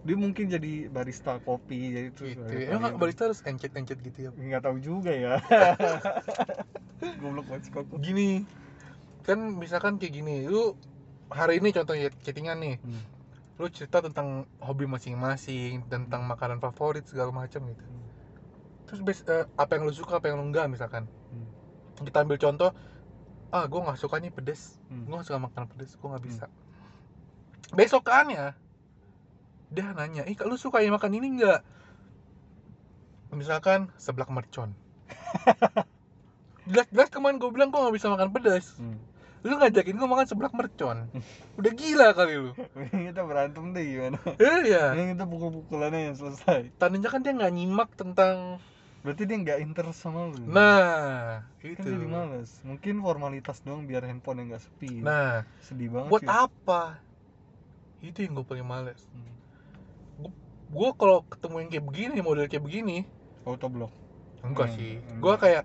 [0.00, 2.72] Dia mungkin jadi barista kopi, jadi terus gitu ya.
[2.74, 5.38] emang barista harus encet encet gitu ya nggak tahu juga ya.
[7.20, 7.84] Goblok banget kok.
[8.00, 8.44] gini
[9.22, 10.74] kan misalkan kayak gini lu
[11.30, 13.19] hari ini contohnya chattingan nih Hmm.
[13.60, 17.84] Lu cerita tentang hobi masing-masing tentang makanan favorit segala macam gitu.
[18.88, 21.04] Terus bes- eh, apa yang lu suka apa yang lu enggak misalkan.
[21.04, 21.48] Hmm.
[22.00, 22.72] kita ambil contoh
[23.52, 24.80] ah gue nggak suka nih pedes.
[24.88, 25.04] Hmm.
[25.04, 26.46] gue nggak suka makan pedes gue nggak bisa.
[27.76, 28.56] Besokannya
[29.70, 31.60] dia nanya ih lu suka yang makan ini nggak?
[33.36, 34.72] Misalkan seblak mercon.
[36.72, 38.96] Jelas-jelas kemarin gue bilang gue nggak bisa makan pedas Hmm.
[39.40, 41.08] Lu ngajakin gue makan seblak mercon.
[41.58, 42.52] Udah gila kali lu.
[42.76, 44.18] Mending kita berantem deh gimana?
[44.36, 44.92] Iya.
[44.92, 46.76] Mending kita pukul-pukulannya yang selesai.
[46.76, 48.60] Tandanya kan dia nggak nyimak tentang
[49.00, 50.44] berarti dia nggak interest sama lu.
[50.44, 51.80] Nah kan itu.
[51.80, 52.60] jadi males.
[52.60, 55.00] Mungkin formalitas doang biar handphone nggak sepi.
[55.00, 56.28] Nah sedih banget buat sih.
[56.28, 56.82] apa?
[58.00, 59.00] Itu yang gue paling males.
[59.08, 59.28] Hmm.
[60.70, 62.96] gue kalau ketemu yang kayak begini model kayak begini
[63.42, 63.90] autoblock.
[64.40, 64.92] Enggak Hmm, sih.
[65.00, 65.64] gue kayak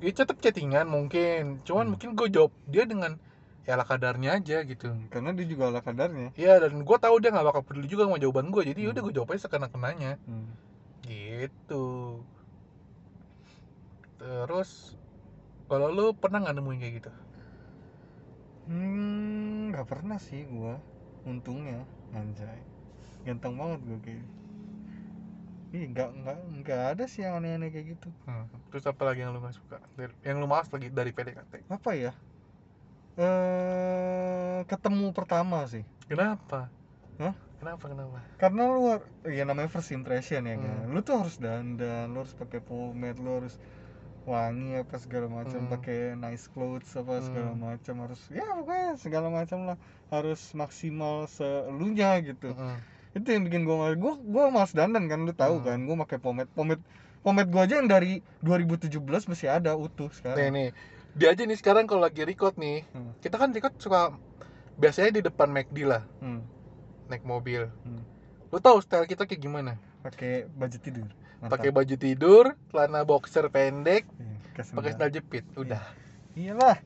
[0.00, 1.90] ya tetap chattingan mungkin cuman Hmm.
[1.94, 3.20] mungkin gue jawab dia dengan
[3.68, 7.28] ya ala kadarnya aja gitu karena dia juga ala kadarnya Iya dan gue tahu dia
[7.30, 8.92] nggak bakal peduli juga sama jawaban gue jadi Hmm.
[8.96, 10.48] udah gue jawab aja sekena kenanya Hmm.
[11.04, 11.86] gitu
[14.18, 14.96] terus
[15.68, 17.12] kalau lu pernah nggak nemuin kayak gitu
[18.68, 20.76] Hmm, nggak pernah sih gua.
[21.24, 22.60] Untungnya, anjay.
[23.24, 24.26] Ganteng banget gua kayak.
[25.68, 28.08] Ih, nggak nggak nggak ada sih yang aneh-aneh kayak gitu.
[28.24, 28.48] Hmm.
[28.68, 31.90] terus apa lagi yang lu nggak suka Dari- yang lu malas lagi dari PDKT Apa
[31.92, 32.12] ya?
[33.18, 35.82] Eh, ketemu pertama sih.
[36.06, 36.70] kenapa
[37.18, 37.34] Hah?
[37.58, 38.80] kenapa kenapa Karena lu
[39.26, 40.86] ya namanya first impression ya kan.
[40.86, 40.94] Hmm.
[40.94, 43.58] Lu tuh harus dandan, lu harus pakai pomade, lu harus
[44.22, 45.72] wangi apa segala macam, Hmm.
[45.72, 47.60] pakai nice clothes apa segala Hmm.
[47.66, 49.76] macam harus ya pokoknya segala macam lah
[50.08, 52.52] harus maksimal selunya gitu.
[52.52, 52.76] Mm-mm.
[53.12, 55.64] Itu yang bikin gue malas gue gue malas dandan kan lu tahu Hmm.
[55.64, 56.82] kan gue pakai pomade pomade
[57.20, 60.48] pomade gue aja yang dari 2017 masih ada utuh nih sekarang.
[60.50, 60.68] Nih
[61.12, 63.12] dia aja nih sekarang kalau lagi record nih Hmm.
[63.18, 64.12] kita kan record suka
[64.76, 66.02] biasanya di depan McD lah.
[66.18, 66.44] Hmm.
[67.08, 67.66] naik mobil.
[67.82, 68.04] Hmm.
[68.48, 69.76] lu tahu style kita kayak gimana?
[70.00, 71.08] Pakai baju tidur.
[71.38, 75.80] Pakai baju tidur celana boxer pendek Iya, pakai sandal jepit udah.
[76.32, 76.80] Iyalah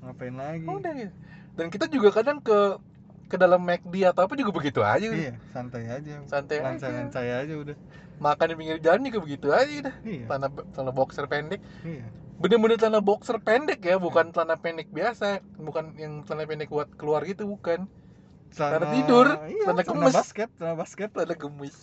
[0.00, 0.64] ngapain lagi?
[0.64, 1.12] Udah gitu.
[1.54, 2.78] Dan kita juga kadang ke
[3.28, 5.20] ke dalam McD atau apa juga begitu aja udah.
[5.20, 6.24] iya santai aja.
[6.24, 6.66] Santai aja.
[6.72, 7.76] Lancai-lancai aja udah.
[8.18, 9.94] Makan di pinggir jalan juga begitu aja udah.
[10.02, 10.24] Iya.
[10.26, 11.60] Celana celana boxer pendek.
[11.84, 12.04] Iya.
[12.40, 17.22] Bener-bener celana boxer pendek ya bukan celana pendek biasa bukan yang celana pendek buat keluar
[17.28, 17.84] gitu bukan.
[18.48, 20.14] Celana tidur, iya, celana gemes.
[20.16, 21.08] basket celana basket.
[21.12, 21.76] Celana gemes.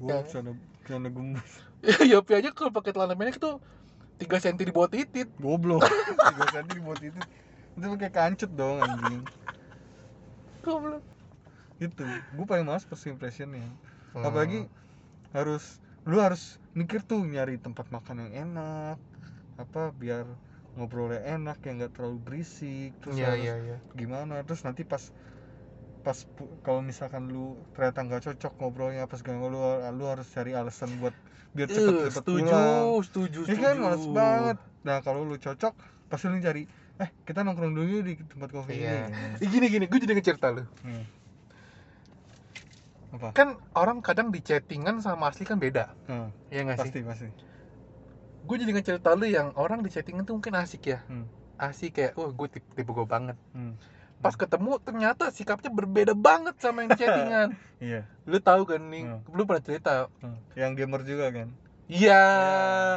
[0.00, 0.24] Ya.
[0.26, 0.56] celana
[0.88, 1.50] celana gemes.
[1.84, 3.60] Ya Yopi aja kalau pakai celana pendek tuh
[4.16, 5.28] 3 cm di bawah titit.
[5.36, 5.84] Goblok.
[6.32, 7.20] Tiga cm buat itu
[7.74, 9.22] itu pakai kancut dong anjing
[10.64, 11.04] Goblok.
[11.82, 12.02] itu
[12.36, 13.66] gue paling males first impressionnya
[14.14, 14.22] Hmm.
[14.22, 14.70] apalagi
[15.34, 15.64] harus
[16.06, 16.42] lu harus
[16.78, 18.96] mikir tuh nyari tempat makan yang enak
[19.58, 20.26] apa biar
[20.78, 23.76] ngobrolnya enak yang nggak terlalu berisik terus Iya harus iya iya.
[23.98, 25.10] gimana terus nanti pas
[26.06, 26.18] pas
[26.62, 29.58] kalau misalkan lu ternyata nggak cocok ngobrolnya pas gak lu
[29.98, 31.14] lu harus cari alasan buat
[31.56, 33.84] biar cepet Eh, cepet setuju, pulang setuju, ya kan setuju.
[33.84, 35.74] males banget nah kalau lu cocok
[36.06, 36.62] pasti lu cari
[36.94, 39.10] eh kita nongkrong dulu di tempat kopi Iya.
[39.10, 40.62] ini Ih, gini gini, gue jadi ngecerita lu.
[40.80, 41.04] Hmm.
[43.12, 45.90] apa Kan orang kadang di chattingan sama asli kan beda.
[46.06, 46.90] Hmm, Iya nggak sih?
[46.90, 47.26] pasti pasti
[48.44, 51.00] Gue jadi ngecerita lu yang orang di chattingan tuh mungkin asik ya.
[51.06, 51.24] Hmm.
[51.56, 53.38] Asik kayak, oh gue tipe, tipe gue banget.
[53.50, 53.78] Hmm.
[54.18, 57.48] Pas ketemu ternyata sikapnya berbeda banget sama yang di chattingan.
[57.82, 59.20] iya lu tahu kan nih, Hmm.
[59.30, 60.06] lu pernah cerita.
[60.18, 60.38] Hmm.
[60.54, 61.48] yang gamer juga kan
[61.88, 62.22] Iya.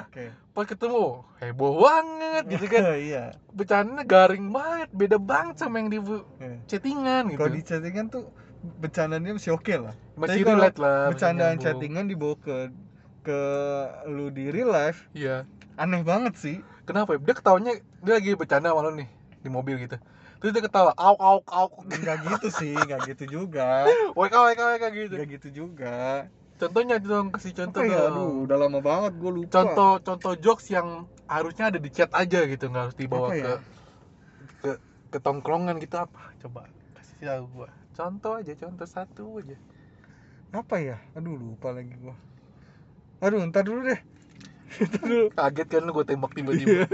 [0.07, 0.25] oke
[0.57, 2.81] Pas ketemu, heboh banget gitu kan.
[3.11, 3.23] iya
[3.53, 6.57] Bercandanya garing banget, beda banget sama yang di Iya.
[6.65, 7.37] chattingan gitu.
[7.37, 8.23] kalau di chattingan tuh
[8.81, 11.13] bercandanya masih oke lah Masih Tapi relate lah.
[11.13, 12.73] bercandaan chattingan dibawa ke
[13.21, 13.39] ke
[14.09, 15.45] lu di real life Iya.
[15.77, 17.19] aneh banget sih Kenapa ya?
[17.19, 19.09] Dia ketawanya dia lagi bercanda sama lu nih
[19.43, 19.99] di mobil gitu.
[20.39, 21.71] Terus dia ketawa, auk auk auk.
[21.83, 23.83] nggak gitu sih nggak gitu juga
[24.17, 24.35] WK
[24.95, 25.13] gitu.
[25.19, 28.17] nggak gitu juga Contohnya dong, kasih contoh apa ya dong.
[28.17, 32.39] aduh udah lama banget gue lupa Contoh contoh jokes yang harusnya ada di chat aja
[32.49, 33.55] gitu, nggak harus dibawa Apa ke ya?
[34.61, 34.71] ke
[35.13, 36.21] ke tongkrongan gitu apa?
[36.41, 36.65] Coba
[36.97, 37.69] kasih tahu gua.
[37.97, 39.57] Contoh aja, contoh satu aja.
[40.55, 42.15] apa ya aduh lupa lagi gua
[43.21, 43.99] aduh ntar dulu deh
[45.03, 46.87] dulu Kaget kan lu gua tembak tiba-tiba.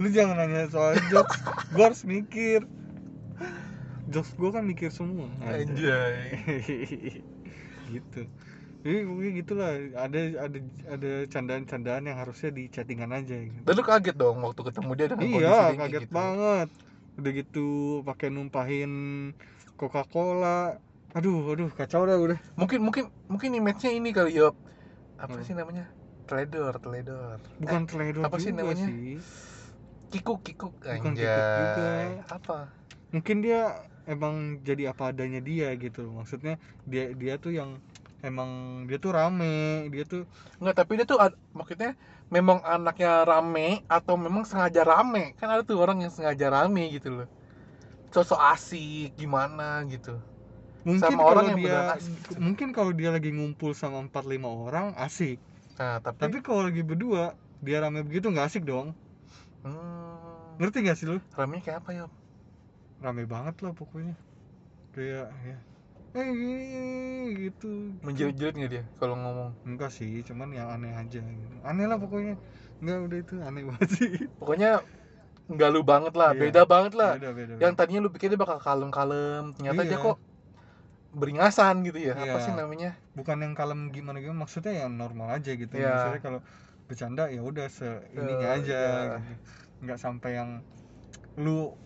[0.00, 1.38] lu jangan nanya soal jokes
[1.70, 2.66] gua harus mikir
[4.10, 6.34] jokes gua kan mikir semua Anjay.
[7.94, 8.20] gitu
[8.84, 10.58] jadi mungkin gitulah ada ada
[10.94, 13.64] ada candaan-candaan yang harusnya di chattingan aja gitu.
[13.64, 16.14] Dan lu kaget dong waktu ketemu dia dengan kondisi iya kaget gitu.
[16.18, 16.68] banget
[17.14, 17.66] udah gitu
[18.04, 18.92] pakai numpahin
[19.78, 20.76] Coca Cola
[21.14, 24.50] aduh aduh kacau dah udah Mungkin mungkin mungkin image-nya ini kali ya.
[25.18, 25.46] Apa Hmm.
[25.46, 25.84] sih namanya?
[26.28, 27.38] Teledor, teledor.
[27.60, 28.86] bukan teledor apa sih namanya?
[28.88, 29.20] sih
[30.12, 30.74] Kikuk, kikuk.
[30.82, 31.88] Bukan kikuk juga.
[32.30, 32.58] Apa?
[33.14, 33.60] mungkin dia
[34.10, 36.58] emang jadi apa adanya dia gitu maksudnya
[36.90, 37.70] dia dia tuh yang
[38.28, 38.50] emang
[38.88, 39.46] dia tuh rame
[39.92, 40.22] dia tuh
[40.58, 41.18] Enggak, tapi dia tuh
[41.58, 41.90] maksudnya
[42.36, 45.34] memang anaknya rame atau memang sengaja rame.
[45.38, 47.26] Kan ada tuh orang yang sengaja rame gitu loh.
[48.14, 50.10] Sosok asik gimana gitu.
[50.88, 52.34] mungkin Sama kalau orang yang dia asik gitu.
[52.44, 55.38] mungkin kalau dia lagi ngumpul sama empat lima orang asik
[55.78, 57.24] Nah, tapi, tapi kalau lagi berdua
[57.66, 58.88] dia rame begitu nggak asik dong
[59.64, 62.06] hmm, ngerti gak sih lu rame kayak apa ya?
[63.04, 64.14] rame banget lah pokoknya
[64.94, 65.58] kayak ya
[66.14, 66.66] eh gini,
[67.50, 69.50] gitu Menjerit-jerit nggak dia kalau ngomong?
[69.66, 71.54] enggak sih cuman yang aneh aja gitu.
[71.66, 72.38] aneh lah pokoknya
[72.78, 74.70] enggak udah itu aneh banget sih Pokoknya
[75.44, 76.40] nggak lu banget lah, Iya.
[76.40, 77.20] beda banget lah.
[77.20, 77.80] beda beda, Yang beda.
[77.84, 80.06] tadinya lu pikir dia bakal kalem-kalem, ternyata dia Iya.
[80.08, 80.16] kok
[81.12, 82.14] beringasan gitu ya.
[82.16, 82.44] Apa Iya.
[82.48, 82.90] sih namanya?
[83.12, 85.90] bukan yang kalem gimana gimana maksudnya yang normal aja gitu Iya.
[85.92, 86.40] maksudnya kalau
[86.88, 89.04] bercanda ya udah se ininya Eh, aja iya.
[89.20, 89.34] gitu.
[89.84, 90.50] nggak sampai yang
[91.36, 91.76] lu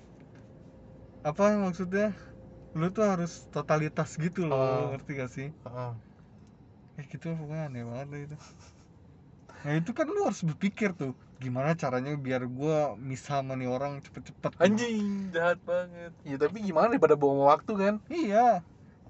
[1.26, 2.14] apa maksudnya
[2.78, 4.90] lu tuh harus totalitas gitu loh Oh.
[4.90, 5.92] ngerti gak sih Heeh.
[6.96, 8.36] ya gitu pokoknya aneh banget itu
[9.64, 11.10] nah itu kan lu harus berpikir tuh
[11.42, 12.76] gimana caranya biar gua
[13.10, 16.12] misah sama nih orang cepet-cepet Anjing, jahat banget.
[16.30, 17.94] Ya tapi gimana daripada buang waktu kan?
[18.14, 18.38] iya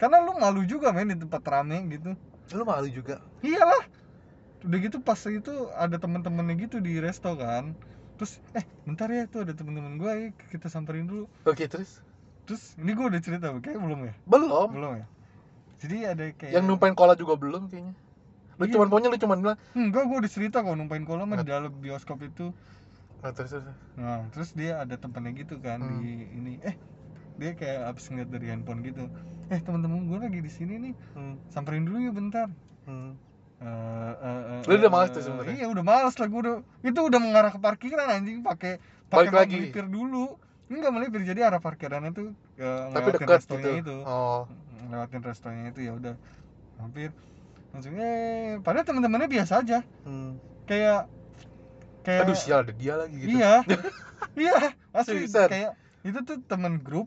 [0.00, 2.09] karena lu malu juga men di tempat rame gitu
[2.57, 3.20] Lu malu juga.
[3.46, 3.83] iyalah
[4.66, 5.50] udah gitu pas itu
[5.85, 7.64] ada temen-temennya gitu di resto kan
[8.16, 12.02] terus eh bentar ya tuh ada temen-temen gue ya kita samperin dulu Oke, terus
[12.48, 14.68] terus ini gue udah cerita kayak belum ya belum.
[14.72, 15.06] belum ya
[15.78, 17.94] jadi ada kayak Yang numpain cola juga belum kayaknya.
[18.58, 18.72] Lu Iya.
[18.74, 21.70] cuman pokoknya lu cuman bilang, enggak gue udah cerita kok numpain kolam mah di dalam
[21.78, 22.50] bioskop itu
[23.22, 23.66] ah, terus, terus.
[23.94, 26.02] nah terus dia ada temennya gitu kan Hmm.
[26.02, 26.74] di ini eh
[27.38, 29.06] dia kayak abis ngeliat dari handphone gitu
[29.52, 31.38] eh teman-teman gue lagi di sini nih Hmm.
[31.54, 32.48] samperin dulu ya bentar
[32.88, 33.14] Hmm.
[33.58, 35.54] Eh, eh, eh, Lu udah males tuh sebenarnya?
[35.61, 36.56] Iya udah males lah gue udah
[36.87, 38.78] itu udah mengarah ke parkiran anjing pakai
[39.11, 39.70] pakai lagi?
[39.74, 42.28] dulu enggak melipir jadi arah parkirannya tuh
[42.61, 43.92] eh, Tapi dekat restonya gitu.
[43.92, 44.44] itu Oh.
[44.88, 46.14] ngelewatin restonya itu ya udah
[46.81, 47.11] hampir
[47.78, 50.40] eh padahal teman-temannya biasa aja Hmm.
[50.64, 51.04] kayak
[52.02, 53.28] kayak Aduh, sial ada dia lagi gitu.
[53.37, 53.52] iya
[54.42, 54.54] iya
[54.96, 55.72] asli kayak
[56.04, 57.07] itu tuh teman grup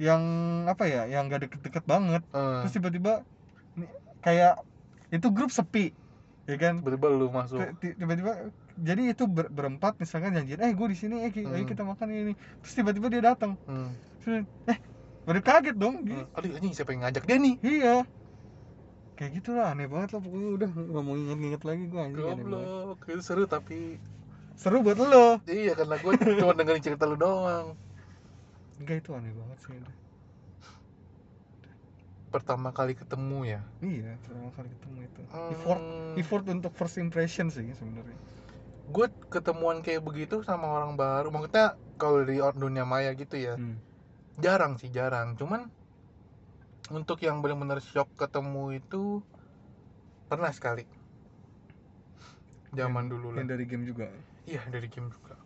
[0.00, 0.22] yang
[0.68, 3.12] apa ya yang gak deket-deket banget Eh, terus tiba-tiba
[4.20, 4.60] kayak
[5.12, 5.92] itu grup sepi
[6.48, 7.58] ya kan tiba-tiba lu masuk.
[7.60, 8.32] Ti- ti- tiba-tiba
[8.88, 11.70] jadi itu ber- berempat misalkan janjian eh gue di sini eh ki- ayo Hmm.
[11.72, 13.90] kita makan ini terus tiba-tiba dia datang Hmm.
[14.20, 14.78] Terus, eh
[15.26, 16.24] baru kaget dong Hmm.
[16.36, 17.54] Aduh, anjing siapa yang ngajak dia nih?
[17.62, 17.94] iya
[19.16, 22.24] kayak gitulah aneh banget lah pokoknya udah nggak mau inget-inget lagi gue anjing.
[22.24, 22.96] Goblok.
[23.04, 24.00] Itu seru tapi
[24.56, 27.76] seru buat lo iya karena gue cuma dengerin cerita lu doang.
[28.80, 29.94] enggak itu aneh banget sih udah.
[32.30, 33.60] Pertama kali ketemu ya.
[33.82, 35.20] iya pertama kali ketemu itu
[35.54, 36.20] effort Hmm.
[36.20, 38.16] effort untuk first impression sih sebenarnya
[38.90, 43.54] gue ketemuan kayak begitu sama orang baru maksudnya kalau di dunia maya gitu ya.
[43.54, 43.78] Hmm.
[44.40, 45.36] jarang sih jarang.
[45.36, 45.68] Cuman
[46.90, 49.22] untuk yang benar-benar shock ketemu itu
[50.26, 50.88] pernah sekali.
[52.74, 53.44] Zaman dulu lah.
[53.44, 54.08] yang dari game juga?
[54.48, 55.36] Iya dari game juga.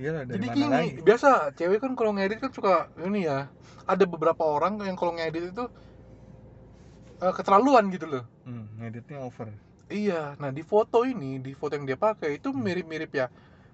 [0.00, 0.90] Iya lah dari jadi mana gini lagi?
[1.04, 3.46] biasa cewek kan kalau ngedit kan suka ini ya.
[3.86, 5.64] Ada beberapa orang yang kalau ngedit itu
[7.22, 8.24] eh, keterlaluan gitu loh.
[8.48, 9.52] Hmm, ngeditnya over
[9.90, 12.62] iya nah di foto ini di foto yang dia pakai itu Hmm.
[12.62, 13.26] mirip-mirip ya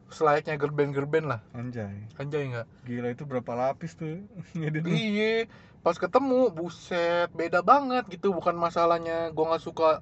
[0.07, 1.43] selayaknya gerben-gerben lah.
[1.51, 2.07] Anjay.
[2.15, 2.67] Anjay nggak?
[2.87, 4.23] Gila itu berapa lapis tuh
[4.87, 5.51] Iya,
[5.83, 8.31] pas ketemu buset beda banget gitu.
[8.31, 9.99] Bukan masalahnya gua nggak suka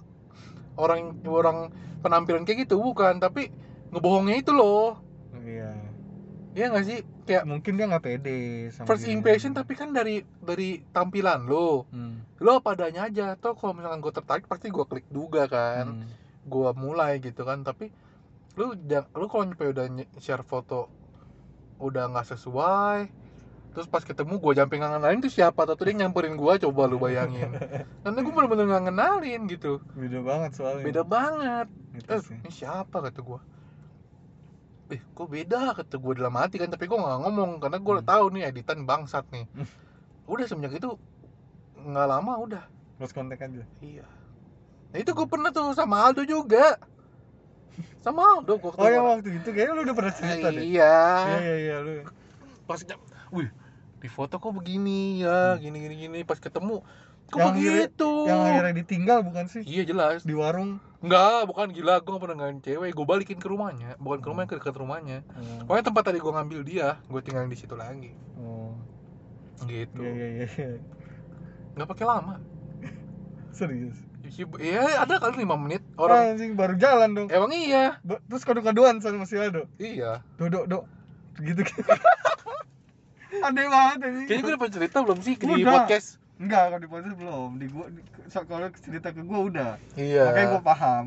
[0.76, 1.72] orang orang
[2.04, 3.16] penampilan kayak gitu bukan.
[3.16, 3.48] Tapi
[3.96, 5.00] ngebohongnya itu loh.
[5.40, 5.72] Iya
[6.54, 6.98] Iya nggak sih?
[7.26, 9.18] Kayak mungkin dia nggak pede sama first dirinya.
[9.18, 11.90] impression tapi kan dari dari tampilan lo.
[11.90, 12.22] Hmm.
[12.38, 13.34] lo apa adanya aja.
[13.34, 15.98] Toh kalau misalkan gue tertarik pasti gua klik juga kan.
[15.98, 16.06] Hmm.
[16.46, 17.66] gua mulai gitu kan.
[17.66, 17.90] Tapi
[18.54, 19.86] lu jangan lu kalau nyampe udah
[20.22, 20.86] share foto
[21.82, 23.10] udah nggak sesuai
[23.74, 25.66] terus pas ketemu gua jumping nggak kenalin tuh siapa?
[25.66, 26.54] Atau dia nyamperin gua?
[26.54, 27.50] Coba lu bayangin.
[28.06, 29.82] Karena gua bener-bener nggak kenalin gitu.
[29.98, 30.84] Beda banget soalnya.
[30.86, 31.66] Beda banget.
[31.98, 33.02] Gitu eh ini siapa?
[33.02, 33.42] kata gua
[34.94, 35.74] eh kok beda?
[35.74, 38.06] Kata gua dalam hati kan tapi gua nggak ngomong karena gua Hmm.
[38.06, 39.44] tahu nih editan bangsat nih.
[39.50, 39.66] Hmm.
[40.24, 40.90] udah semenjak itu
[41.76, 42.62] nggak lama udah.
[42.96, 43.64] Close contact aja.
[43.78, 44.06] Iya.
[44.88, 46.78] Nah itu gua pernah tuh sama Aldo juga.
[48.00, 50.62] Sama Aldo gua oh yang waktu itu kayaknya lu udah pernah cerita deh.
[50.62, 50.94] Iya.
[50.94, 51.92] Iya iya iya lu.
[52.64, 52.96] Pas jam
[53.28, 53.50] wih
[53.98, 55.20] di foto kok begini?
[55.20, 56.18] Ya gini gini gini.
[56.22, 56.80] Pas ketemu
[57.24, 57.40] kok Hmm.
[57.40, 58.10] Yang akhirnya- begitu?
[58.24, 59.62] yang akhirnya ditinggal bukan sih?
[59.64, 60.20] Iya jelas.
[60.22, 60.78] Di warung.
[61.00, 61.66] Enggak bukan.
[61.70, 62.90] Gila gue gak pernah ngalamin cewek.
[62.92, 63.96] Gue balikin ke rumahnya.
[63.98, 65.18] Bukan ke rumahnya ke dekat rumahnya.
[65.60, 68.12] Oh, pokoknya tempat tadi gue ngambil dia gue tinggalin di situ lagi.
[68.36, 68.72] Oh.
[69.64, 70.02] gitu.
[70.02, 70.68] Iya iya iya iya.
[71.74, 72.34] nggak pakai lama.
[73.56, 73.96] Serius?
[74.56, 75.84] Iya ada kali lima menit.
[75.94, 77.28] Orang orang anjing baru jalan dong.
[77.28, 78.00] Emang iya.
[78.00, 79.68] Ba- terus kado-kadoan sama si Aldo?
[79.76, 80.24] Iya.
[80.36, 80.78] Do do do
[81.38, 81.60] gitu.
[83.44, 86.22] Aneh banget ini Kayaknya gue udah cerita belum sih di podcast?
[86.34, 90.28] Enggak kalau di podcast belum di gua di, so- kalau cerita ke gua udah Iya.
[90.28, 91.04] makanya gua paham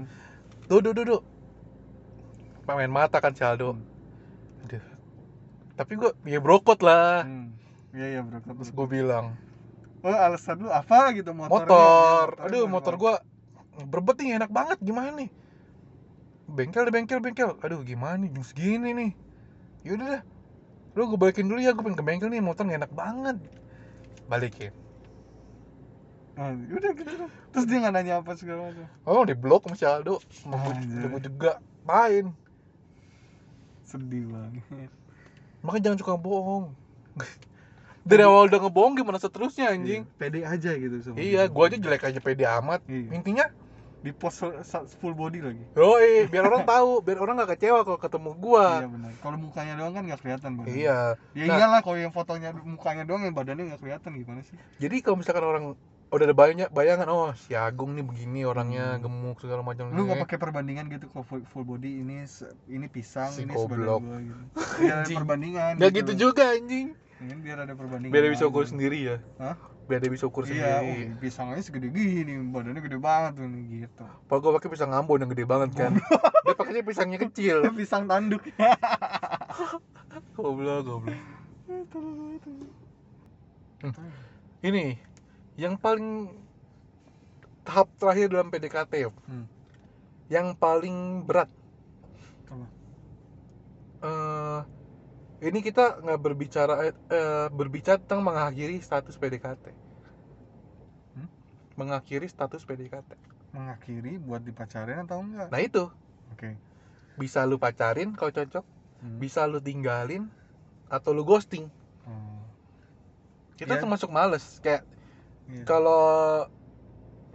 [0.68, 1.22] Duh, duh, duh, duh.
[2.68, 3.72] Main mata kan si Aldo.
[3.72, 4.68] Hmm.
[4.68, 4.84] Aduh.
[5.80, 7.24] Tapi gue, ya brokot lah.
[7.24, 7.48] hmm.
[7.96, 9.40] iya iya bro Terus gue bilang,
[10.04, 12.28] oh alasan lu apa gitu motornya motor.
[12.36, 13.14] Ya, Aduh, motor gue
[13.88, 14.76] berbet nih, enak banget.
[14.84, 15.32] Gimana nih?
[16.52, 17.56] Bengkel deh, bengkel, bengkel.
[17.64, 18.30] Aduh, gimana nih?
[18.36, 19.12] Jam segini nih.
[19.88, 20.22] Yaudah dah.
[21.00, 22.44] Lu gue balikin dulu ya, gue pengen ke bengkel nih.
[22.44, 23.38] Motor nggak enak banget.
[24.28, 24.76] Balikin.
[26.38, 27.32] Ah, udah gitu dong.
[27.50, 30.22] terus dia nggak nanya apa segala macam Oh, di blok sama si Aldo.
[30.44, 30.70] Mau
[31.10, 32.30] gue juga main.
[33.84, 34.92] sedih banget
[35.60, 36.76] Makanya jangan suka bohong.
[38.04, 40.06] Dari awal udah ngebohong gimana seterusnya anjing?
[40.06, 42.80] Iya, pede aja gitu sama Iya, gua aja jelek aja pede amat.
[42.86, 43.12] Iya.
[43.12, 43.46] Intinya,
[43.98, 44.46] di post
[44.96, 48.68] full, body lagi yoi, biar orang tahu, biar orang nggak kecewa kalau ketemu iya gua.
[48.86, 50.52] benar kalau mukanya doang kan nggak kelihatan.
[50.64, 51.00] Iya.
[51.34, 51.58] ya Nah.
[51.58, 55.44] iyalah kalau yang fotonya mukanya doang yang badannya nggak kelihatan gimana sih Jadi kalau misalkan
[55.44, 55.64] orang
[56.08, 59.04] udah ada banyak bayangan, oh si Agung nih begini orangnya Hmm.
[59.04, 59.90] gemuk segala macam.
[59.90, 62.24] lu nggak pakai perbandingan gitu kalau full, full body ini
[62.66, 63.92] ini pisang Si ini gua gitu
[64.80, 66.20] biar ada perbandingan Nggak gitu loh.
[66.22, 66.88] juga anjing.
[67.18, 69.18] Ini biar ada perbandingan Biar dia bisa ukur sendiri ya.
[69.38, 69.58] Hah?
[69.84, 71.12] Biar dia bisa ukur iya sendiri.
[71.12, 74.92] oh, pisang aja segede gini badannya gede banget tuh nih gitu Kalau gua pakai pisang
[74.92, 75.92] Ambon yang gede banget kan.
[76.44, 77.68] dia pakainya pisangnya kecil.
[77.80, 78.44] pisang tanduk
[80.34, 81.18] Goblok, goblok.
[84.60, 84.86] Ini
[85.58, 86.30] yang paling
[87.66, 89.12] tahap terakhir dalam PDKT ya.
[89.28, 89.46] Hmm.
[90.30, 91.50] Yang paling berat.
[92.48, 92.66] Apa?
[93.98, 94.60] Eh,
[95.44, 99.66] ini kita nggak berbicara eh, berbicara tentang mengakhiri status PDKT.
[101.18, 101.28] Hmm?
[101.76, 103.36] Mengakhiri status PDKT.
[103.48, 105.90] mengakhiri buat dipacarin atau enggak Nah itu
[106.30, 106.50] oke
[107.18, 108.62] bisa lu pacarin kalau cocok,
[109.02, 109.18] Hmm.
[109.18, 110.30] bisa lu tinggalin
[110.92, 111.66] atau lu ghosting.
[112.06, 112.44] Oh,
[113.58, 113.82] Kita Iya.
[113.82, 114.86] termasuk males kayak
[115.52, 115.64] iya.
[115.68, 116.44] kalau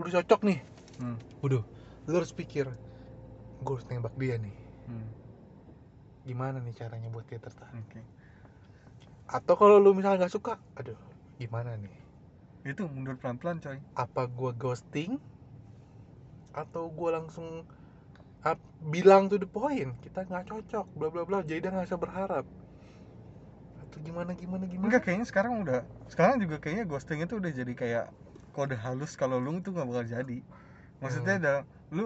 [0.00, 0.60] lu cocok nih,
[1.00, 1.18] Hmm.
[1.42, 1.64] Waduh,
[2.06, 2.68] lu harus pikir
[3.62, 4.54] gue harus nembak dia nih.
[4.86, 5.06] Hmm,
[6.22, 7.74] Gimana nih caranya buat dia tertarik?
[7.74, 8.00] oke
[9.26, 10.98] Atau kalau lu misalnya nggak suka, aduh,
[11.40, 11.94] gimana nih?
[12.62, 15.18] itu mundur pelan-pelan coy Apa gua ghosting
[16.54, 17.66] atau gua langsung
[18.92, 22.44] bilang to the point kita nggak cocok, bla bla bla, jadi dia nggak usah berharap.
[23.92, 24.88] Atau gimana gimana gimana?
[24.88, 28.04] enggak kayaknya sekarang udah sekarang juga kayaknya ghosting itu udah jadi kayak
[28.54, 30.38] kode halus kalau lu tuh nggak bakal jadi
[31.02, 31.38] maksudnya Hmm.
[31.40, 31.52] ada
[31.96, 32.04] lu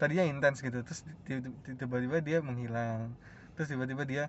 [0.00, 3.14] tadinya intens gitu terus ti- ti- tiba-tiba dia menghilang
[3.54, 4.24] terus tiba-tiba dia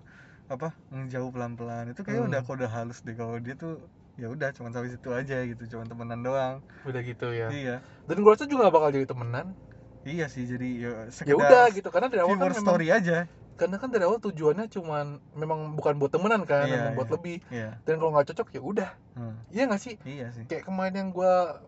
[0.52, 2.28] apa menjauh pelan-pelan itu kayak Hmm.
[2.28, 3.72] udah kode halus deh kalau dia tuh
[4.20, 7.50] ya udah cuma sampai situ aja gitu cuma temenan doang Udah gitu ya.
[7.54, 7.74] iya
[8.08, 9.46] Dan gua rasa juga nggak bakal jadi temenan.
[10.10, 10.90] iya sih jadi ya
[11.28, 13.26] Ya sekedar udah gitu, karena dari awal kan memang, story aja
[13.60, 17.14] karena kan dari awal tujuannya cuman memang bukan buat temenan kan, Iya, memang buat iya.
[17.18, 17.36] lebih.
[17.50, 19.94] iya Dan kalau nggak cocok ya udah, Hmm, iya nggak sih?
[20.06, 21.58] iya sih kayak kemarin yang gua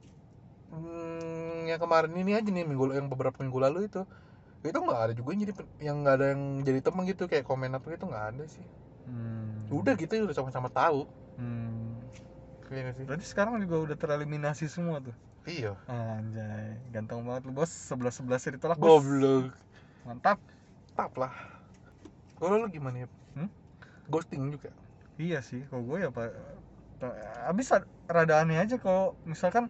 [0.70, 4.02] hmm, yang kemarin ini aja nih minggu yang beberapa minggu lalu itu
[4.60, 7.72] itu nggak ada juga yang jadi yang nggak ada yang jadi temen gitu kayak komen
[7.72, 8.64] apa gitu nggak ada sih
[9.08, 9.72] Hmm.
[9.72, 11.08] udah gitu ya udah sama-sama tahu
[11.40, 11.96] Hmm.
[12.70, 15.16] iya nggak sih Berarti sekarang juga udah tereliminasi semua tuh.
[15.48, 17.72] iya Anjay, ganteng banget lu bos.
[17.72, 19.00] Sebelas sebelas ditolak bos.
[19.00, 19.50] goblok
[20.04, 20.38] Mantap.
[20.92, 21.32] tap lah
[22.40, 23.50] kalau lu gimana ya Hmm?
[24.08, 24.72] ghosting juga
[25.14, 26.32] Iya sih, kalau gue ya pak.
[27.44, 29.68] Abis ad- rada aneh aja kalau misalkan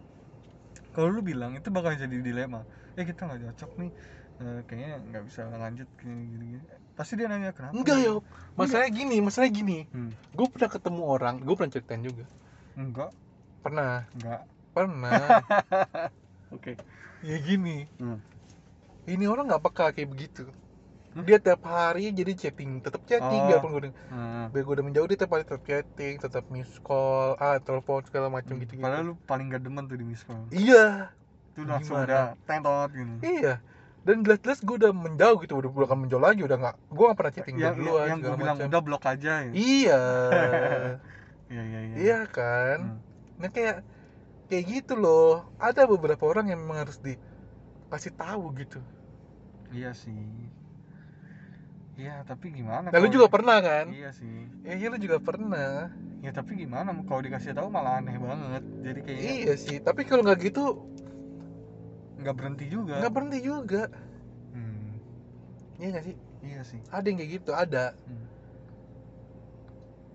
[0.91, 2.63] kalau lu bilang itu bakal jadi dilema.
[2.95, 3.91] Eh kita nggak cocok nih.
[4.39, 6.45] Eh, kayaknya nggak bisa lanjut gini gini.
[6.55, 6.63] gini.
[6.95, 7.75] Pasti dia nanya kenapa?
[7.75, 8.11] enggak ya
[8.55, 10.11] masalahnya gini masalahnya gini Hmm.
[10.31, 12.23] gue pernah ketemu orang gue pernah ceritain juga
[12.75, 13.09] Enggak,
[13.59, 14.41] pernah enggak.
[14.71, 15.21] pernah
[16.55, 16.79] Oke.
[17.23, 18.19] ya gini Hmm.
[19.03, 20.43] ini orang nggak peka kayak begitu
[21.11, 21.27] Hmm?
[21.27, 23.47] dia tiap hari jadi chatting tetap chatting Oh.
[23.49, 24.47] biarpun gue Hmm.
[24.47, 28.27] biar gue udah menjauh dia tiap hari tetap chatting tetap miss call ah telepon segala
[28.27, 30.47] macam gitu gitu Padahal lu paling gak demen tuh di miss call.
[30.49, 31.11] iya
[31.51, 32.07] Itu langsung Gimana?
[32.07, 33.13] udah tentot gitu.
[33.21, 33.59] iya
[34.01, 37.33] dan jelas-jelas gue udah menjauh gitu udah bukan menjauh lagi udah nggak gue nggak pernah
[37.33, 38.69] chatting yang, duluan yang gue bilang macam.
[38.71, 39.51] udah blok aja ya.
[39.51, 40.01] iya
[41.51, 41.95] Iya iya iya.
[41.97, 42.99] iya kan Hmm.
[43.35, 43.83] nah kayak
[44.47, 48.79] kayak gitu loh ada beberapa orang yang memang harus dikasih tahu gitu
[49.69, 50.15] Iya sih.
[51.99, 52.87] Iya, tapi gimana?
[52.89, 54.35] nah lu juga di- pernah kan Iya sih.
[54.63, 58.63] ya iya lu juga pernah Ya tapi gimana kalau dikasih tahu malah aneh banget.
[58.85, 60.65] Jadi kayaknya iya sih tapi kalau nggak gitu
[62.21, 63.01] nggak berhenti juga.
[63.01, 63.83] nggak berhenti juga
[64.53, 64.99] Hmm,
[65.81, 66.15] iya nggak sih
[66.45, 66.79] iya sih.
[66.93, 68.25] ada yang kayak gitu ada Hmm.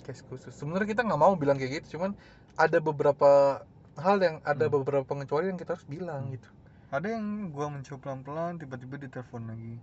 [0.07, 2.15] case khusus sebenarnya kita nggak mau bilang kayak gitu cuman
[2.55, 3.59] ada beberapa
[3.99, 4.75] hal yang ada Hmm.
[4.79, 6.35] beberapa pengecualian yang kita harus bilang Hmm.
[6.39, 6.49] gitu
[6.87, 9.75] Ada yang gua mencoba pelan-pelan tiba-tiba ditelepon lagi.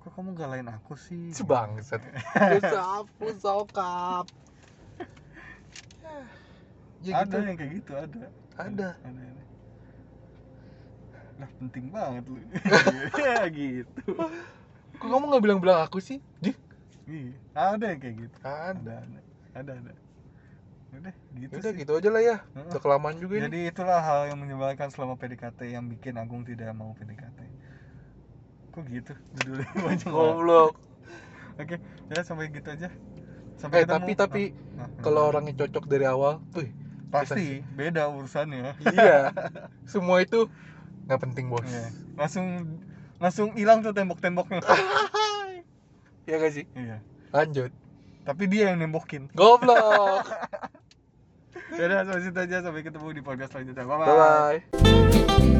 [0.00, 1.28] Kok kamu galain aku sih?
[1.36, 2.00] sebangsat.
[2.72, 4.24] Sapu sokap
[7.04, 7.44] ya ada gitu.
[7.44, 8.22] yang kayak gitu ada.
[8.60, 8.88] Ada.
[9.04, 9.42] Ada, ada.
[11.40, 12.40] lah penting banget lu.
[13.24, 14.12] Ya gitu.
[15.00, 16.20] Kok kamu nggak bilang-bilang aku sih?
[17.08, 18.36] Iya ada yang kayak gitu.
[18.44, 18.72] Ada.
[18.72, 19.20] Ada ada.
[19.56, 19.92] Ada ada.
[20.90, 21.80] Udah gitu udah sih.
[21.80, 22.36] gitu aja lah ya.
[22.56, 23.44] Udah kelamaan juga ini.
[23.48, 27.40] Jadi itulah hal yang menyebalkan selama PDKT yang bikin Agung tidak mau PDKT
[28.70, 29.12] kok gitu?
[29.38, 29.66] Judulnya
[30.14, 30.74] goblok.
[31.60, 31.76] Oke
[32.10, 32.88] ya sampai gitu aja.
[33.60, 34.42] Sampai eh tapi tapi
[34.80, 35.30] Nah, nah, kalau nah.
[35.36, 36.72] orangnya cocok dari awal wih
[37.12, 38.80] pasti beda urusannya.
[38.96, 39.34] Iya.
[39.84, 40.48] Semua itu
[41.04, 41.66] nggak penting bos.
[41.66, 41.90] Iya.
[42.16, 42.46] langsung
[43.20, 44.64] langsung hilang tuh tembok-temboknya.
[46.28, 46.62] Ya gak sih?
[46.78, 47.02] Iya.
[47.34, 47.74] Lanjut.
[48.22, 49.26] Tapi dia yang nembokin.
[49.34, 50.22] Goblok.
[51.74, 52.62] Ya udah sampai situ aja.
[52.62, 53.82] Sampai ketemu di podcast selanjutnya.
[53.82, 55.58] Bye bye bye